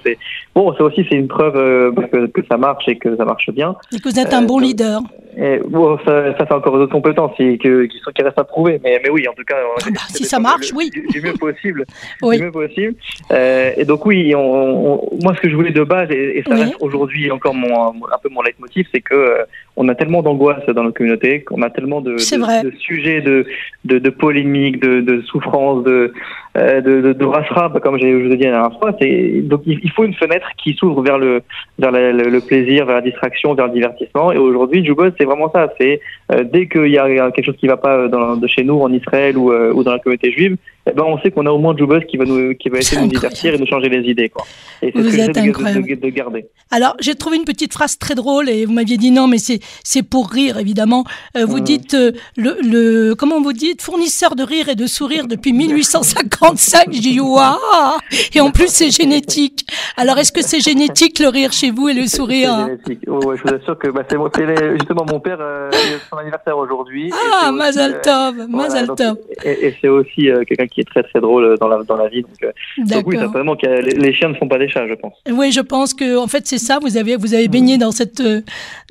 bon. 0.55 0.75
Ça 0.79 0.85
aussi, 0.85 1.05
c'est 1.09 1.17
une 1.17 1.29
preuve 1.29 1.57
euh, 1.57 1.91
que, 1.93 2.27
que, 2.27 2.41
ça 2.49 2.57
marche 2.57 2.88
et 2.89 2.99
que 2.99 3.17
ça 3.17 3.25
marche 3.25 3.51
bien. 3.51 3.77
Et 3.93 3.99
que 3.99 4.09
vous 4.09 4.19
êtes 4.19 4.33
un 4.33 4.43
bon 4.43 4.59
euh, 4.59 4.65
leader. 4.65 5.01
Et, 5.37 5.61
bon, 5.65 5.99
ça, 6.05 6.37
ça 6.37 6.47
fait 6.47 6.55
encore 6.55 6.73
d'autres 6.73 6.93
compétences 6.93 7.33
qui, 7.37 7.59
qui, 7.59 7.69
qui 7.89 8.23
restent 8.23 8.39
à 8.39 8.45
prouver. 8.45 8.81
Mais, 8.83 9.01
mais 9.03 9.11
oui, 9.11 9.29
en 9.29 9.35
tout 9.35 9.45
cas. 9.45 9.57
Ah 9.85 9.91
bah, 9.91 10.01
si 10.09 10.25
ça 10.25 10.39
marche, 10.39 10.73
oui. 10.75 10.91
Du, 10.91 11.23
mieux 11.23 11.33
possible. 11.39 11.85
oui. 12.23 12.39
Du 12.39 12.45
mieux 12.45 12.51
possible. 12.51 12.95
Euh, 13.31 13.73
et 13.77 13.85
donc, 13.85 14.05
oui, 14.07 14.35
on, 14.35 15.09
moi, 15.23 15.35
ce 15.37 15.41
que 15.41 15.49
je 15.49 15.55
voulais 15.55 15.71
de 15.71 15.85
base, 15.85 16.11
et, 16.11 16.43
ça 16.47 16.55
reste 16.55 16.77
aujourd'hui 16.81 17.31
encore 17.31 17.55
mon, 17.55 17.95
un 17.95 18.19
peu 18.23 18.29
mon 18.31 18.43
leitmotiv, 18.43 18.87
c'est 18.93 19.01
que 19.01 19.15
euh, 19.15 19.45
on 19.79 19.89
a 19.89 19.95
tellement 19.95 20.23
d'angoisse 20.23 20.67
dans 20.67 20.83
nos 20.83 20.93
communautés, 20.93 21.43
qu'on 21.43 21.63
a 21.63 21.71
tellement 21.71 22.01
de, 22.01 22.15
de, 22.15 22.65
de, 22.65 22.77
sujets 22.79 23.21
de, 23.21 23.47
de, 23.85 23.99
de 24.01 24.11
polémiques, 24.11 24.83
de, 24.83 25.01
de 25.01 25.23
souffrances, 25.23 25.85
de, 25.85 26.13
euh, 26.57 26.81
de, 26.81 27.01
de, 27.01 27.13
de 27.13 27.79
comme 27.79 27.97
je 27.97 28.07
vous 28.07 28.33
ai 28.33 28.37
dit 28.37 28.45
la 28.45 28.51
dernière 28.51 28.79
fois. 28.81 28.91
Donc 28.91 29.63
il 29.67 29.91
faut 29.93 30.05
une 30.05 30.15
fenêtre 30.15 30.49
qui 30.63 30.75
s'ouvre 30.75 31.01
vers 31.03 31.17
le 31.17 31.43
vers 31.79 31.93
le, 31.93 32.41
plaisir, 32.41 32.87
vers 32.87 32.97
la 32.97 33.03
distraction, 33.03 33.55
vers 33.55 33.69
le 33.69 33.73
divertissement. 33.73 34.33
Et 34.33 34.39
aujourd'hui, 34.39 34.85
Jubos, 34.85 35.11
c'est 35.17 35.25
vraiment 35.25 35.51
ça. 35.53 35.73
C'est 35.81 36.01
euh, 36.33 36.43
dès 36.43 36.67
qu'il 36.67 36.89
y 36.89 36.99
a 36.99 37.31
quelque 37.31 37.47
chose 37.47 37.57
qui 37.57 37.67
ne 37.67 37.71
va 37.71 37.77
pas 37.77 38.09
dans, 38.09 38.37
de 38.37 38.47
chez 38.49 38.65
nous, 38.65 38.81
en 38.81 38.93
Israël 38.93 39.39
ou, 39.39 39.53
euh, 39.53 39.73
ou 39.73 39.85
dans 39.85 39.93
la 39.93 40.01
communauté 40.01 40.33
juive, 40.33 40.57
eh 40.89 40.93
ben, 40.93 41.05
on 41.05 41.19
sait 41.21 41.31
qu'on 41.31 41.47
a 41.47 41.51
au 41.51 41.59
moins 41.59 41.77
Jubos 41.77 42.01
qui 42.01 42.17
va 42.17 42.25
nous 42.25 42.55
qui 42.55 42.69
va 42.69 42.79
essayer 42.79 43.01
de 43.01 43.07
nous 43.07 43.11
divertir 43.11 43.55
et 43.55 43.59
nous 43.59 43.67
changer 43.67 43.89
les 43.89 44.09
idées. 44.09 44.29
Quoi. 44.29 44.45
Et 44.83 44.93
c'est 44.95 45.03
ce 45.03 45.11
que 45.11 45.95
de, 45.95 46.01
de, 46.01 46.09
garder. 46.09 46.47
Alors 46.71 46.97
j'ai 47.01 47.15
trouvé 47.15 47.37
une 47.37 47.45
petite 47.45 47.73
phrase 47.73 47.99
très 47.99 48.15
drôle 48.15 48.49
et 48.49 48.65
vous 48.65 48.73
m'aviez 48.73 48.97
dit 48.97 49.11
non, 49.11 49.27
mais 49.27 49.39
c'est 49.39 49.61
c'est 49.85 50.03
pour 50.03 50.31
rire 50.31 50.59
évidemment. 50.59 51.05
vous 51.35 51.59
mmh. 51.59 51.61
dites 51.61 51.97
le, 52.37 52.57
le 52.63 53.15
comment 53.15 53.41
vous 53.41 53.53
dites? 53.53 53.83
Fournisseur 53.83 54.35
de 54.35 54.43
rire 54.43 54.69
et 54.69 54.75
de 54.75 54.87
sourire 54.87 55.27
depuis 55.27 55.53
1850. 55.53 56.39
35. 56.39 56.93
Je 56.93 57.01
dis, 57.01 57.21
waouh 57.21 57.57
Et 58.35 58.41
en 58.41 58.51
plus, 58.51 58.69
c'est 58.69 58.91
génétique. 58.91 59.67
Alors, 59.97 60.19
est-ce 60.19 60.33
que 60.33 60.43
c'est 60.43 60.61
génétique 60.61 61.19
le 61.19 61.29
rire 61.29 61.53
chez 61.53 61.71
vous 61.71 61.89
et 61.89 61.95
le 61.95 62.07
sourire? 62.07 62.51
C'est 62.57 62.91
génétique. 62.91 63.09
Oh, 63.09 63.25
ouais, 63.27 63.37
je 63.37 63.43
vous 63.43 63.55
assure 63.55 63.79
que 63.79 63.89
bah, 63.89 64.03
c'est 64.09 64.17
justement 64.79 65.05
mon 65.05 65.21
père, 65.21 65.39
euh, 65.41 65.71
son 66.11 66.17
anniversaire 66.17 66.57
aujourd'hui. 66.57 67.11
Ah, 67.13 67.51
Mazal 67.53 67.95
euh, 67.95 68.01
Tov, 68.01 68.47
voilà, 68.51 68.87
Tov. 68.87 69.17
Et, 69.45 69.67
et 69.67 69.77
c'est 69.81 69.89
aussi 69.89 70.31
euh, 70.31 70.45
quelqu'un 70.45 70.67
qui 70.67 70.78
est 70.81 70.89
très 70.89 71.03
très 71.03 71.21
drôle 71.21 71.57
dans 71.59 71.69
la, 71.69 71.83
dans 71.83 71.97
la 71.97 72.09
vie. 72.09 72.23
Donc, 72.23 72.43
euh, 72.43 72.53
donc 72.79 73.07
oui, 73.07 73.17
certainement 73.17 73.57
que 73.57 73.67
les, 73.67 74.13
chiens 74.13 74.29
ne 74.29 74.35
font 74.35 74.49
pas 74.49 74.59
des 74.59 74.69
chats, 74.69 74.87
je 74.89 74.95
pense. 74.95 75.15
Oui, 75.31 75.53
je 75.53 75.61
pense 75.61 75.95
que 75.95 76.17
en 76.17 76.27
fait 76.27 76.47
c'est 76.47 76.59
ça. 76.59 76.79
Vous 76.81 76.97
avez 76.97 77.17
vous 77.17 77.35
avez 77.35 77.49
baigné 77.49 77.79
dans 77.79 77.93
cette 77.93 78.21
euh, 78.21 78.43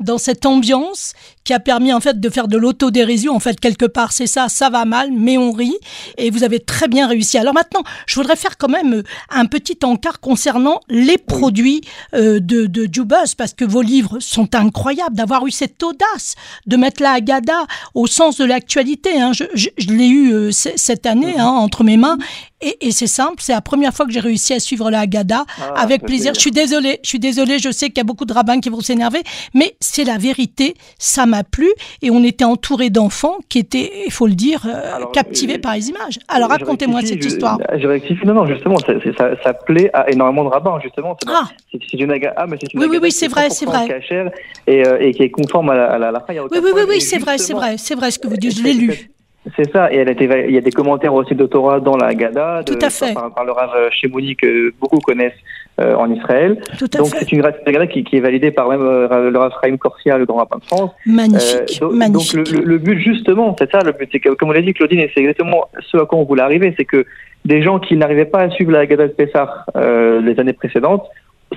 dans 0.01 0.17
cette 0.17 0.45
ambiance 0.45 1.13
qui 1.47 1.53
a 1.53 1.61
permis 1.61 1.93
en 1.93 2.01
fait 2.01 2.19
de 2.19 2.29
faire 2.29 2.49
de 2.49 2.57
l'autodérision. 2.57 3.33
En 3.33 3.39
fait 3.39 3.57
quelque 3.57 3.85
part 3.85 4.11
c'est 4.11 4.27
ça, 4.27 4.49
ça 4.49 4.69
va 4.69 4.83
mal, 4.83 5.11
mais 5.13 5.37
on 5.37 5.53
rit 5.53 5.77
et 6.17 6.29
vous 6.29 6.43
avez 6.43 6.59
très 6.59 6.89
bien 6.89 7.07
réussi. 7.07 7.37
Alors 7.37 7.53
maintenant, 7.53 7.83
je 8.05 8.15
voudrais 8.15 8.35
faire 8.35 8.57
quand 8.57 8.67
même 8.67 8.95
euh, 8.95 9.03
un 9.29 9.45
petit 9.45 9.79
encart 9.83 10.19
concernant 10.19 10.81
les 10.89 11.17
produits 11.17 11.81
euh, 12.13 12.41
de 12.41 12.65
de 12.65 12.89
Jubuzz 12.91 13.33
parce 13.35 13.53
que 13.53 13.63
vos 13.63 13.81
livres 13.81 14.19
sont 14.19 14.53
incroyables. 14.55 15.15
D'avoir 15.15 15.47
eu 15.47 15.51
cette 15.51 15.81
audace 15.81 16.35
de 16.65 16.75
mettre 16.75 17.01
la 17.01 17.11
Agada 17.11 17.65
au 17.93 18.07
sens 18.07 18.37
de 18.37 18.43
l'actualité. 18.43 19.21
Hein. 19.21 19.31
Je, 19.31 19.45
je, 19.53 19.69
je 19.77 19.87
l'ai 19.87 20.07
eu 20.07 20.33
euh, 20.33 20.51
cette 20.51 21.05
année 21.05 21.39
hein, 21.39 21.47
entre 21.47 21.85
mes 21.85 21.95
mains 21.95 22.17
et, 22.61 22.87
et 22.87 22.91
c'est 22.91 23.07
simple. 23.07 23.35
C'est 23.39 23.53
la 23.53 23.61
première 23.61 23.93
fois 23.93 24.05
que 24.05 24.11
j'ai 24.11 24.19
réussi 24.19 24.53
à 24.53 24.59
suivre 24.59 24.89
la 24.91 25.01
Agada 25.01 25.45
Ah, 25.59 25.73
avec 25.81 26.01
ça 26.01 26.07
plaisir. 26.07 26.33
Je 26.33 26.39
suis 26.39 26.51
désolée, 26.51 26.99
je 27.03 27.09
suis 27.09 27.19
désolée, 27.19 27.59
je 27.59 27.71
sais 27.71 27.87
qu'il 27.87 27.97
y 27.97 28.01
a 28.01 28.03
beaucoup 28.03 28.25
de 28.25 28.33
rabbins 28.33 28.59
qui 28.59 28.69
vont 28.69 28.81
s'énerver, 28.81 29.21
mais 29.53 29.75
c'est 29.79 30.03
la 30.03 30.17
vérité, 30.17 30.75
ça 30.97 31.25
m'a 31.25 31.43
plu 31.43 31.69
et 32.01 32.09
on 32.11 32.23
était 32.23 32.45
entouré 32.45 32.89
d'enfants 32.89 33.37
qui 33.49 33.59
étaient, 33.59 33.91
il 34.05 34.11
faut 34.11 34.27
le 34.27 34.35
dire, 34.35 34.65
euh, 34.65 34.95
Alors, 34.95 35.11
captivés 35.11 35.55
euh, 35.55 35.61
par 35.61 35.75
les 35.75 35.89
images. 35.89 36.19
Alors 36.27 36.49
racontez-moi 36.49 37.01
cette 37.01 37.21
je- 37.21 37.27
histoire. 37.27 37.57
Je 37.77 37.87
rectifie, 37.87 38.25
non, 38.25 38.33
non, 38.33 38.45
justement, 38.47 38.77
c'est- 38.85 39.15
ça, 39.17 39.31
ça 39.43 39.53
plaît 39.53 39.89
à 39.93 40.09
énormément 40.09 40.43
de 40.45 40.49
rabbins, 40.49 40.79
justement. 40.83 41.15
C'est 41.21 41.29
Ah, 41.31 41.47
c'est- 41.71 41.79
c'est 41.91 41.97
une 41.99 42.11
aga- 42.11 42.33
ah, 42.37 42.45
mais 42.47 42.57
c'est 42.61 42.73
une 42.73 42.79
Oui, 42.79 42.87
oui, 42.89 42.99
oui, 43.01 43.11
c'est 43.11 43.25
est 43.25 43.29
vrai, 43.29 43.49
c'est 43.49 43.65
100% 43.65 43.71
vrai. 43.71 43.87
cachère 43.87 44.31
et, 44.67 44.85
euh, 44.85 44.97
et 44.99 45.13
qui 45.13 45.23
est 45.23 45.29
conforme 45.31 45.69
à 45.69 45.75
la, 45.75 45.85
à 45.93 45.97
la, 45.97 46.07
à 46.07 46.11
la 46.11 46.19
fin, 46.21 46.33
oui, 46.33 46.39
oui, 46.51 46.71
oui, 46.73 46.81
oui, 46.89 47.01
c'est 47.01 47.17
vrai, 47.19 47.37
c'est 47.37 47.53
vrai, 47.53 47.75
c'est 47.77 47.95
vrai 47.95 48.11
ce 48.11 48.19
que 48.19 48.27
vous 48.27 48.37
dites, 48.37 48.57
je 48.57 48.63
l'ai 48.63 48.73
lu. 48.73 49.11
C'est 49.55 49.71
ça, 49.71 49.91
et 49.91 49.97
elle 49.97 50.15
il 50.49 50.53
y 50.53 50.57
a 50.57 50.61
des 50.61 50.71
commentaires 50.71 51.13
aussi 51.13 51.33
de 51.35 51.45
Torah 51.45 51.79
dans 51.79 51.95
la 51.95 52.07
Haggadah, 52.07 52.63
de- 52.63 52.73
Tout 52.73 52.79
à 52.85 52.89
fait. 52.89 53.13
par, 53.13 53.33
par 53.33 53.45
le 53.45 53.51
Rav 53.53 53.69
Shemouni 53.91 54.35
que 54.35 54.71
beaucoup 54.79 54.99
connaissent 54.99 55.31
euh, 55.79 55.93
en 55.95 56.11
Israël. 56.11 56.57
Tout 56.77 56.85
à 56.95 56.97
Donc 56.97 57.07
c'est 57.17 57.31
une 57.31 57.45
Haggadah 57.45 57.87
qui, 57.87 58.03
qui 58.03 58.17
est 58.17 58.19
validée 58.19 58.51
par 58.51 58.67
même 58.67 58.81
euh, 58.81 59.29
le 59.29 59.37
Rav 59.37 59.53
Chaim 59.61 59.77
Corsia, 59.77 60.17
le 60.17 60.25
grand 60.25 60.39
rabbin 60.39 60.57
de 60.57 60.65
France. 60.65 60.91
Magnifique, 61.05 61.79
Euh, 61.81 61.87
donc, 61.87 61.93
magnifique. 61.93 62.35
donc 62.37 62.49
le, 62.51 62.59
le- 62.59 62.65
le 62.65 62.77
but 62.77 62.99
justement, 62.99 63.55
c'est 63.57 63.71
ça 63.71 63.79
le 63.85 63.91
but, 63.93 64.09
c'est 64.11 64.19
que 64.19 64.29
comme 64.29 64.49
on 64.49 64.53
l'a 64.53 64.61
dit 64.61 64.73
Claudine, 64.73 64.99
et 64.99 65.11
c'est 65.13 65.21
exactement 65.21 65.65
ce 65.89 65.97
à 65.97 66.05
quoi 66.05 66.17
on 66.19 66.23
voulait 66.23 66.41
arriver, 66.41 66.73
c'est 66.77 66.85
que 66.85 67.05
des 67.45 67.61
gens 67.61 67.79
qui 67.79 67.95
n'arrivaient 67.95 68.25
pas 68.25 68.39
à 68.41 68.49
suivre 68.49 68.71
la 68.71 68.79
Haggadah 68.79 69.07
de 69.07 69.13
Pessah 69.13 69.65
euh, 69.77 70.19
les 70.21 70.37
années 70.39 70.53
précédentes, 70.53 71.05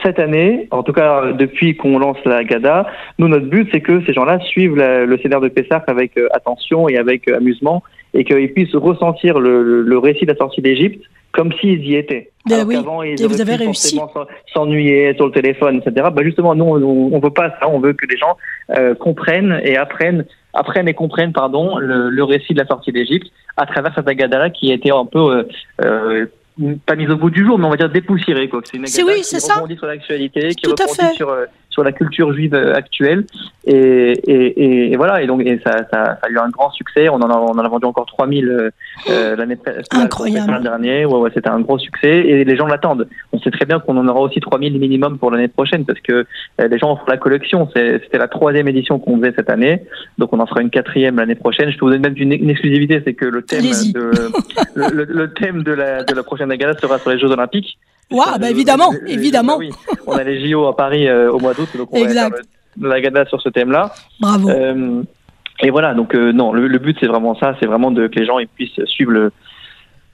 cette 0.04 0.18
année, 0.18 0.68
en 0.70 0.82
tout 0.82 0.92
cas 0.92 1.32
depuis 1.32 1.76
qu'on 1.76 1.98
lance 1.98 2.16
la 2.24 2.36
Haggadah, 2.36 2.86
nous 3.18 3.28
notre 3.28 3.46
but 3.46 3.68
c'est 3.72 3.80
que 3.80 4.04
ces 4.06 4.12
gens-là 4.12 4.38
suivent 4.40 4.76
la- 4.76 5.04
le 5.04 5.18
Seder 5.18 5.38
de 5.42 5.48
Pessah 5.48 5.82
avec 5.86 6.16
euh, 6.16 6.28
attention 6.32 6.88
et 6.88 6.96
avec 6.96 7.28
euh, 7.28 7.36
amusement 7.38 7.82
et 8.14 8.24
qu'ils 8.24 8.52
puissent 8.52 8.74
ressentir 8.74 9.38
le, 9.40 9.62
le- 9.62 9.82
le 9.82 9.98
récit 9.98 10.26
de 10.26 10.30
la 10.32 10.36
sortie 10.38 10.60
d'Égypte 10.62 11.02
comme 11.32 11.52
s'ils 11.60 11.84
y 11.86 11.94
étaient. 11.94 12.30
Ben 12.48 12.64
oui, 12.66 12.74
qu'avant, 12.74 13.02
ils 13.04 13.22
et 13.22 13.26
vous 13.26 13.40
avez 13.40 13.54
réussi. 13.54 13.96
S'ennuyer 14.52 15.14
sur 15.14 15.26
le 15.26 15.32
téléphone, 15.32 15.76
etc. 15.84 16.08
Bah 16.12 16.22
justement, 16.24 16.54
nous, 16.56 16.64
on, 16.64 17.14
on 17.14 17.18
veut 17.20 17.30
pas 17.30 17.50
ça. 17.60 17.68
On 17.68 17.78
veut 17.78 17.92
que 17.92 18.06
les 18.06 18.16
gens 18.16 18.36
euh, 18.76 18.94
comprennent 18.96 19.60
et 19.62 19.76
apprennent, 19.76 20.24
apprennent 20.54 20.88
et 20.88 20.94
comprennent, 20.94 21.32
pardon, 21.32 21.78
le, 21.78 22.08
le 22.10 22.24
récit 22.24 22.52
de 22.54 22.58
la 22.58 22.66
sortie 22.66 22.90
d'Égypte 22.90 23.28
à 23.56 23.66
travers 23.66 23.94
cette 23.94 24.08
Agadala 24.08 24.50
qui 24.50 24.72
a 24.72 24.74
été 24.74 24.90
un 24.90 25.04
peu 25.04 25.18
euh, 25.36 25.42
euh, 25.84 26.26
pas 26.86 26.96
mise 26.96 27.10
au 27.10 27.16
bout 27.16 27.30
du 27.30 27.44
jour, 27.44 27.58
mais 27.58 27.66
on 27.66 27.70
va 27.70 27.76
dire 27.76 27.90
dépoussiérée. 27.90 28.48
Quoi. 28.48 28.60
C'est 28.64 28.76
une 28.76 28.84
oui, 29.06 29.16
qui 29.18 29.24
c'est 29.24 29.40
ça. 29.40 29.54
rebondit 29.56 29.76
sur 29.76 29.86
l'actualité, 29.86 30.48
qui 30.54 30.62
Tout 30.62 30.74
à 30.78 30.84
rebondit 30.84 30.98
fait. 31.10 31.14
sur, 31.14 31.28
euh, 31.30 31.46
sur 31.70 31.82
la 31.84 31.92
culture 31.92 32.32
juive 32.32 32.54
euh, 32.54 32.74
actuelle. 32.74 33.24
Et, 33.66 33.72
et, 33.72 34.46
et, 34.64 34.92
et 34.92 34.96
voilà, 34.96 35.22
et 35.22 35.26
donc 35.26 35.40
et 35.42 35.58
ça, 35.64 35.78
ça, 35.92 36.04
ça 36.04 36.18
a 36.22 36.28
eu 36.28 36.36
un 36.38 36.48
grand 36.48 36.70
succès. 36.70 37.08
On 37.08 37.14
en 37.16 37.30
a, 37.30 37.36
on 37.36 37.52
en 37.52 37.58
a 37.58 37.68
vendu 37.68 37.86
encore 37.86 38.06
3000 38.06 38.48
euh, 38.48 38.70
euh, 39.10 39.36
l'année 39.36 39.56
dernière. 40.62 41.10
Ouais, 41.10 41.18
ouais, 41.18 41.30
c'était 41.34 41.48
un 41.48 41.60
gros 41.60 41.78
succès 41.78 42.08
et 42.08 42.44
les 42.44 42.56
gens 42.56 42.66
l'attendent. 42.66 43.08
On 43.32 43.38
sait 43.38 43.50
très 43.50 43.64
bien 43.66 43.78
qu'on 43.80 43.96
en 43.96 44.06
aura 44.08 44.20
aussi 44.20 44.40
3000 44.40 44.78
minimum 44.78 45.18
pour 45.18 45.30
l'année 45.30 45.48
prochaine 45.48 45.84
parce 45.84 46.00
que 46.00 46.26
euh, 46.60 46.68
les 46.68 46.78
gens 46.78 46.92
offrent 46.92 47.08
la 47.08 47.16
collection. 47.16 47.68
C'était 47.74 48.18
la 48.18 48.28
troisième 48.28 48.68
édition 48.68 48.98
qu'on 48.98 49.18
faisait 49.18 49.32
cette 49.36 49.50
année, 49.50 49.82
donc 50.18 50.32
on 50.32 50.40
en 50.40 50.46
fera 50.46 50.62
une 50.62 50.70
quatrième 50.70 51.16
l'année 51.16 51.34
prochaine. 51.34 51.70
Je 51.70 51.78
peux 51.78 51.84
vous 51.86 51.92
donner 51.92 52.02
même 52.08 52.14
une, 52.16 52.32
une 52.32 52.50
exclusivité, 52.50 53.00
c'est 53.04 53.14
que 53.14 53.26
le 53.26 53.42
thème 53.42 53.62
de 53.92 54.10
le, 54.74 54.86
le- 54.92 55.04
le 55.04 55.32
thème 55.32 55.62
de 55.62 55.72
la 55.72 56.02
de 56.04 56.14
la 56.14 56.22
prochaine 56.22 56.48
gala 56.54 56.76
sera 56.78 56.98
sur 56.98 57.10
les 57.10 57.18
Jeux 57.18 57.30
Olympiques. 57.30 57.78
Ouah, 58.10 58.38
bah 58.38 58.50
évidemment, 58.50 58.92
évidemment. 59.06 59.58
bah 59.58 59.58
oui. 59.58 59.70
On 60.06 60.12
a 60.16 60.24
les 60.24 60.48
JO 60.50 60.66
à 60.66 60.76
Paris 60.76 61.06
euh, 61.08 61.30
au 61.30 61.38
mois 61.38 61.54
d'août, 61.54 61.68
donc 61.76 61.88
on 61.92 61.96
Exact. 61.96 62.30
va 62.30 62.36
faire 62.36 62.44
la 62.88 63.00
gala 63.00 63.26
sur 63.26 63.40
ce 63.40 63.48
thème-là. 63.48 63.92
Bravo. 64.20 64.48
Euh, 64.50 65.02
et 65.62 65.70
voilà, 65.70 65.94
donc 65.94 66.14
euh, 66.14 66.32
non, 66.32 66.52
le, 66.52 66.66
le 66.66 66.78
but 66.78 66.96
c'est 67.00 67.06
vraiment 67.06 67.34
ça, 67.36 67.54
c'est 67.60 67.66
vraiment 67.66 67.90
de 67.90 68.06
que 68.08 68.18
les 68.18 68.26
gens 68.26 68.38
ils 68.38 68.48
puissent 68.48 68.84
suivre 68.86 69.12
le 69.12 69.32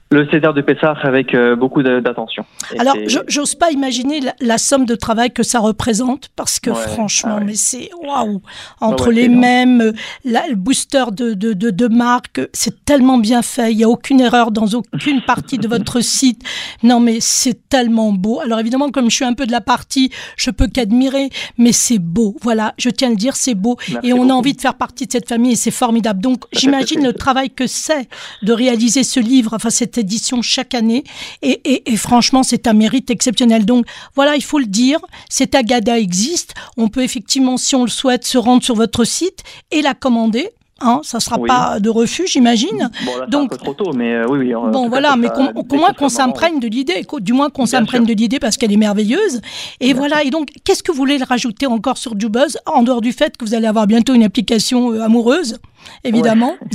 le 0.09 0.25
César 0.29 0.53
de 0.53 0.61
Pessah 0.61 0.95
avec 1.03 1.33
euh, 1.33 1.55
beaucoup 1.55 1.83
d'attention. 1.83 2.45
Alors, 2.79 2.95
j'ose 3.27 3.55
pas 3.55 3.71
imaginer 3.71 4.21
la, 4.21 4.33
la 4.39 4.57
somme 4.57 4.85
de 4.85 4.95
travail 4.95 5.31
que 5.31 5.43
ça 5.43 5.59
représente 5.59 6.29
parce 6.35 6.59
que 6.59 6.69
Ouais, 6.69 6.75
franchement, 6.87 7.33
ah 7.35 7.39
ouais. 7.39 7.45
mais 7.45 7.55
c'est 7.55 7.89
waouh 8.03 8.41
entre 8.79 9.09
ouais, 9.09 9.15
les 9.15 9.27
mêmes, 9.29 9.91
la- 10.23 10.47
le 10.47 10.55
booster 10.55 11.05
de 11.11 11.33
de 11.33 11.53
de, 11.53 11.69
de 11.71 11.87
marque, 11.87 12.39
c'est 12.53 12.85
tellement 12.85 13.17
bien 13.17 13.41
fait. 13.41 13.71
Il 13.73 13.79
y 13.79 13.83
a 13.83 13.89
aucune 13.89 14.21
erreur 14.21 14.51
dans 14.51 14.65
aucune 14.93 15.21
partie 15.21 15.57
de 15.57 15.67
votre 15.67 15.99
site. 16.01 16.41
Non, 16.83 16.99
mais 17.01 17.17
c'est 17.19 17.67
tellement 17.67 18.13
beau. 18.13 18.39
Alors 18.39 18.59
évidemment, 18.59 18.89
comme 18.91 19.09
je 19.09 19.15
suis 19.15 19.25
un 19.25 19.33
peu 19.33 19.45
de 19.45 19.51
la 19.51 19.61
partie, 19.61 20.11
je 20.37 20.51
peux 20.51 20.67
qu'admirer, 20.67 21.29
mais 21.57 21.71
c'est 21.73 21.99
beau. 21.99 22.35
Voilà, 22.41 22.73
je 22.77 22.89
tiens 22.89 23.09
à 23.09 23.11
le 23.11 23.17
dire, 23.17 23.35
c'est 23.35 23.55
beau 23.55 23.75
Merci 23.91 24.07
et 24.07 24.13
on 24.13 24.29
a 24.29 24.33
envie 24.33 24.53
de 24.53 24.61
faire 24.61 24.75
partie 24.75 25.05
de 25.05 25.11
cette 25.11 25.27
famille 25.27 25.53
et 25.53 25.55
c'est 25.57 25.71
formidable. 25.71 26.21
Donc 26.21 26.43
j'imagine 26.53 27.03
le 27.03 27.13
travail 27.13 27.49
que 27.49 27.67
c'est 27.67 28.07
de 28.43 28.53
réaliser 28.53 29.03
ce 29.03 29.19
livre, 29.19 29.53
enfin 29.53 29.69
édition 29.97 30.41
chaque 30.41 30.73
année. 30.73 31.03
Et 31.41 31.97
franchement, 31.97 32.43
c'est 32.43 32.67
un 32.67 32.73
mérite 32.73 33.09
exceptionnel. 33.09 33.65
Donc 33.65 33.85
voilà, 34.15 34.35
il 34.35 34.43
faut 34.43 34.59
le 34.59 34.65
dire, 34.65 34.99
cet 35.29 35.55
Agada 35.55 35.99
existe. 35.99 36.53
On 36.77 36.89
peut 36.89 37.03
effectivement, 37.03 37.57
si 37.57 37.75
on 37.75 37.83
le 37.83 37.89
souhaite, 37.89 38.25
se 38.25 38.37
rendre 38.37 38.63
sur 38.63 38.75
votre 38.75 39.03
site 39.03 39.43
et 39.71 39.81
la 39.81 39.93
commander. 39.93 40.49
Hein, 40.79 40.99
ça 41.03 41.19
sera 41.19 41.39
Oui. 41.39 41.47
pas 41.47 41.79
de 41.79 41.89
refus, 41.89 42.27
j'imagine. 42.27 42.89
Bon, 43.05 43.11
donc- 43.27 43.53
un 43.53 43.57
peu 43.57 43.57
trop 43.57 43.73
tôt, 43.73 43.93
mais 43.93 44.13
euh, 44.13 44.25
oui, 44.29 44.39
oui. 44.39 44.53
Bon, 44.53 44.83
cas, 44.83 44.89
voilà, 44.89 45.15
mais 45.15 45.27
sera- 45.27 45.53
qu'au 45.53 45.63
que 45.63 45.75
moins 45.75 45.91
qu'on 45.93 46.09
sera 46.09 46.23
s'imprègne 46.25 46.59
de 46.59 46.67
l'idée, 46.67 47.05
du 47.19 47.33
moins 47.33 47.49
qu'on 47.49 47.65
s'imprègne 47.65 48.05
de 48.05 48.13
l'idée 48.13 48.39
parce 48.39 48.57
qu'elle 48.57 48.71
est 48.71 48.77
merveilleuse. 48.77 49.41
Et 49.79 49.93
voilà, 49.93 50.23
et 50.23 50.29
donc, 50.29 50.49
qu'est-ce 50.63 50.83
que 50.83 50.91
vous 50.91 50.97
voulez 50.97 51.17
rajouter 51.17 51.65
encore 51.65 51.97
sur 51.97 52.19
Jubuzz, 52.19 52.57
en 52.65 52.83
dehors 52.83 53.01
du 53.01 53.11
fait 53.11 53.35
que 53.37 53.45
vous 53.45 53.55
allez 53.55 53.67
avoir 53.67 53.87
bientôt 53.87 54.13
une 54.13 54.23
application 54.23 54.91
euh, 54.93 55.01
amoureuse, 55.01 55.57
évidemment? 56.03 56.53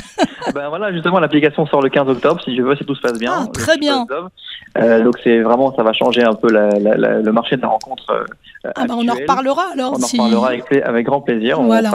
Ben 0.54 0.68
voilà, 0.68 0.92
justement, 0.92 1.20
l'application 1.20 1.66
sort 1.66 1.80
le 1.82 1.88
15 1.88 2.08
octobre, 2.08 2.40
si 2.44 2.56
je 2.56 2.62
veux, 2.62 2.74
si 2.76 2.84
tout 2.84 2.96
se 2.96 3.00
passe 3.00 3.16
bien. 3.18 3.32
Ah, 3.32 3.46
très 3.52 3.78
15 3.78 3.80
bien. 3.80 4.06
Euh, 4.78 5.02
donc 5.02 5.16
c'est 5.22 5.40
vraiment, 5.40 5.74
ça 5.74 5.82
va 5.82 5.92
changer 5.92 6.22
un 6.22 6.34
peu 6.34 6.50
la, 6.50 6.68
la- 6.78 6.96
la- 6.96 7.18
le 7.20 7.32
marché 7.32 7.56
de 7.56 7.62
la 7.62 7.68
rencontre. 7.68 8.04
euh, 8.10 8.70
Ah 8.74 8.86
ben, 8.86 8.94
on 8.96 9.08
en 9.08 9.14
reparlera 9.20 9.64
alors. 9.74 9.92
On 9.92 10.02
en 10.02 10.06
reparlera 10.24 10.48
avec, 10.48 10.72
avec 10.72 11.06
grand 11.06 11.20
plaisir. 11.20 11.60
Voilà. 11.66 11.90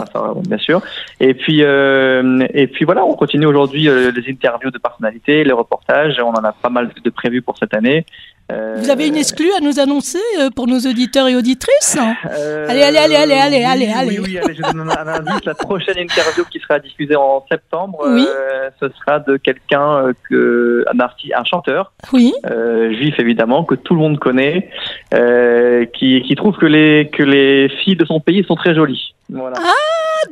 bien 0.46 0.58
sûr. 0.58 0.80
Et 1.18 1.34
puis, 1.34 1.62
euh, 1.64 2.46
et 2.54 2.66
puis 2.68 2.84
voilà, 2.84 3.04
on 3.04 3.14
continue 3.14 3.46
aujourd'hui 3.46 3.88
euh, 3.88 4.12
les 4.12 4.30
interviews 4.30 4.70
de 4.70 4.78
personnalités, 4.78 5.44
les 5.44 5.52
reportages. 5.52 6.20
On 6.22 6.30
en 6.30 6.44
a 6.44 6.52
pas 6.52 6.68
mal 6.68 6.90
de 7.02 7.10
prévus 7.10 7.42
pour 7.42 7.56
cette 7.58 7.74
année. 7.74 8.04
Euh, 8.50 8.76
Vous 8.78 8.88
avez 8.90 9.06
une 9.08 9.16
exclue 9.16 9.50
à 9.58 9.60
nous 9.60 9.78
annoncer 9.78 10.18
euh, 10.40 10.48
pour 10.54 10.66
nos 10.66 10.78
auditeurs 10.78 11.28
et 11.28 11.36
auditrices? 11.36 11.98
Euh, 12.30 12.66
Allez, 12.68 12.82
allez, 12.82 12.96
allez, 12.98 13.14
allez, 13.16 13.34
allez, 13.34 13.56
oui, 13.58 13.64
allez, 13.64 13.86
oui, 13.86 13.92
allez. 13.94 14.18
Oui, 14.20 14.38
allez, 14.38 14.54
je 14.54 14.62
donne 14.62 14.80
un, 14.90 15.06
indice. 15.06 15.44
La 15.44 15.54
prochaine 15.54 15.98
interview 15.98 16.44
qui 16.50 16.58
sera 16.58 16.78
diffusée 16.78 17.16
en 17.16 17.44
septembre, 17.50 17.98
Oui. 18.06 18.26
euh, 18.26 18.70
ce 18.80 18.86
sera 19.00 19.18
de 19.18 19.36
quelqu'un 19.36 20.06
euh, 20.06 20.12
que 20.30 20.84
un 20.92 20.98
artiste, 21.00 21.34
un 21.36 21.44
chanteur 21.44 21.92
Oui, 22.12 22.32
euh, 22.50 22.90
juif 22.94 23.14
évidemment 23.18 23.64
que 23.64 23.74
tout 23.74 23.94
le 23.94 24.00
monde 24.00 24.18
connaît, 24.18 24.70
euh, 25.14 25.84
qui, 25.86 26.22
qui 26.22 26.34
trouve 26.34 26.56
que 26.56 26.66
les 26.66 27.10
que 27.12 27.22
les 27.22 27.68
filles 27.84 27.96
de 27.96 28.06
son 28.06 28.18
pays 28.20 28.44
sont 28.44 28.54
très 28.56 28.74
jolies. 28.74 29.14
Voilà. 29.30 29.56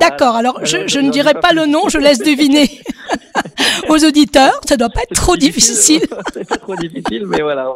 D'accord. 0.00 0.36
Alors, 0.36 0.60
je, 0.64 0.76
euh, 0.78 0.84
je 0.86 0.98
non, 1.00 1.06
ne 1.06 1.10
dirai 1.12 1.34
pas 1.34 1.52
le 1.52 1.66
nom, 1.66 1.88
je 1.88 1.98
laisse 1.98 2.18
deviner 2.18 2.70
aux 3.88 4.04
auditeurs. 4.04 4.60
Ça 4.66 4.76
doit 4.76 4.88
pas 4.88 5.02
être 5.02 5.14
trop 5.14 5.36
difficile. 5.36 6.02
C'est 6.34 6.48
pas 6.48 6.56
trop 6.58 6.76
difficile, 6.76 7.24
mais 7.26 7.42
voilà, 7.42 7.68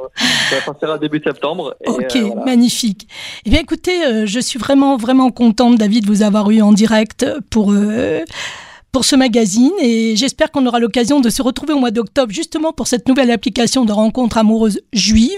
ça 0.50 0.60
sortira 0.64 0.98
début 0.98 1.20
septembre. 1.24 1.76
et, 1.84 1.88
Ok, 1.88 2.16
euh, 2.16 2.20
voilà. 2.26 2.44
magnifique. 2.44 3.08
Eh 3.44 3.50
bien, 3.50 3.60
écoutez, 3.60 4.04
euh, 4.04 4.26
je 4.26 4.40
suis 4.40 4.58
vraiment, 4.58 4.96
vraiment 4.96 5.30
contente, 5.30 5.76
David, 5.76 6.04
de 6.04 6.08
vous 6.10 6.22
avoir 6.22 6.50
eu 6.50 6.60
en 6.62 6.72
direct 6.72 7.26
pour, 7.50 7.72
euh, 7.72 8.20
pour 8.92 9.04
ce 9.04 9.14
magazine 9.16 9.70
et 9.80 10.16
j'espère 10.16 10.50
qu'on 10.50 10.66
aura 10.66 10.78
l'occasion 10.80 11.20
de 11.20 11.30
se 11.30 11.42
retrouver 11.42 11.72
au 11.74 11.78
mois 11.78 11.90
d'octobre 11.92 12.32
justement 12.32 12.72
pour 12.72 12.88
cette 12.88 13.06
nouvelle 13.08 13.30
application 13.30 13.84
de 13.84 13.92
rencontre 13.92 14.36
amoureuse 14.38 14.80
juive, 14.92 15.30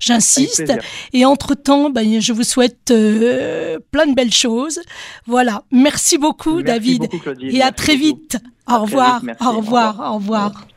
j'insiste. 0.00 0.72
Et 1.12 1.24
entre-temps, 1.24 1.90
ben, 1.90 2.20
je 2.20 2.32
vous 2.32 2.42
souhaite 2.42 2.90
euh, 2.90 3.78
plein 3.90 4.06
de 4.06 4.14
belles 4.14 4.32
choses. 4.34 4.80
Voilà, 5.26 5.64
merci 5.70 6.18
beaucoup, 6.18 6.56
Merci 6.56 6.64
David. 6.64 7.00
beaucoup. 7.02 7.30
Et 7.40 7.62
à 7.62 7.70
Merci 7.70 7.74
très 7.76 7.96
beaucoup. 7.96 8.04
vite. 8.04 8.36
À 8.66 8.80
Au 8.80 8.86
très 8.86 8.98
revoir, 8.98 9.20
vite, 9.20 9.30
au 9.40 9.44
Au 9.44 9.52
revoir, 9.56 9.92
revoir. 9.92 10.12
au 10.12 10.14
revoir. 10.16 10.69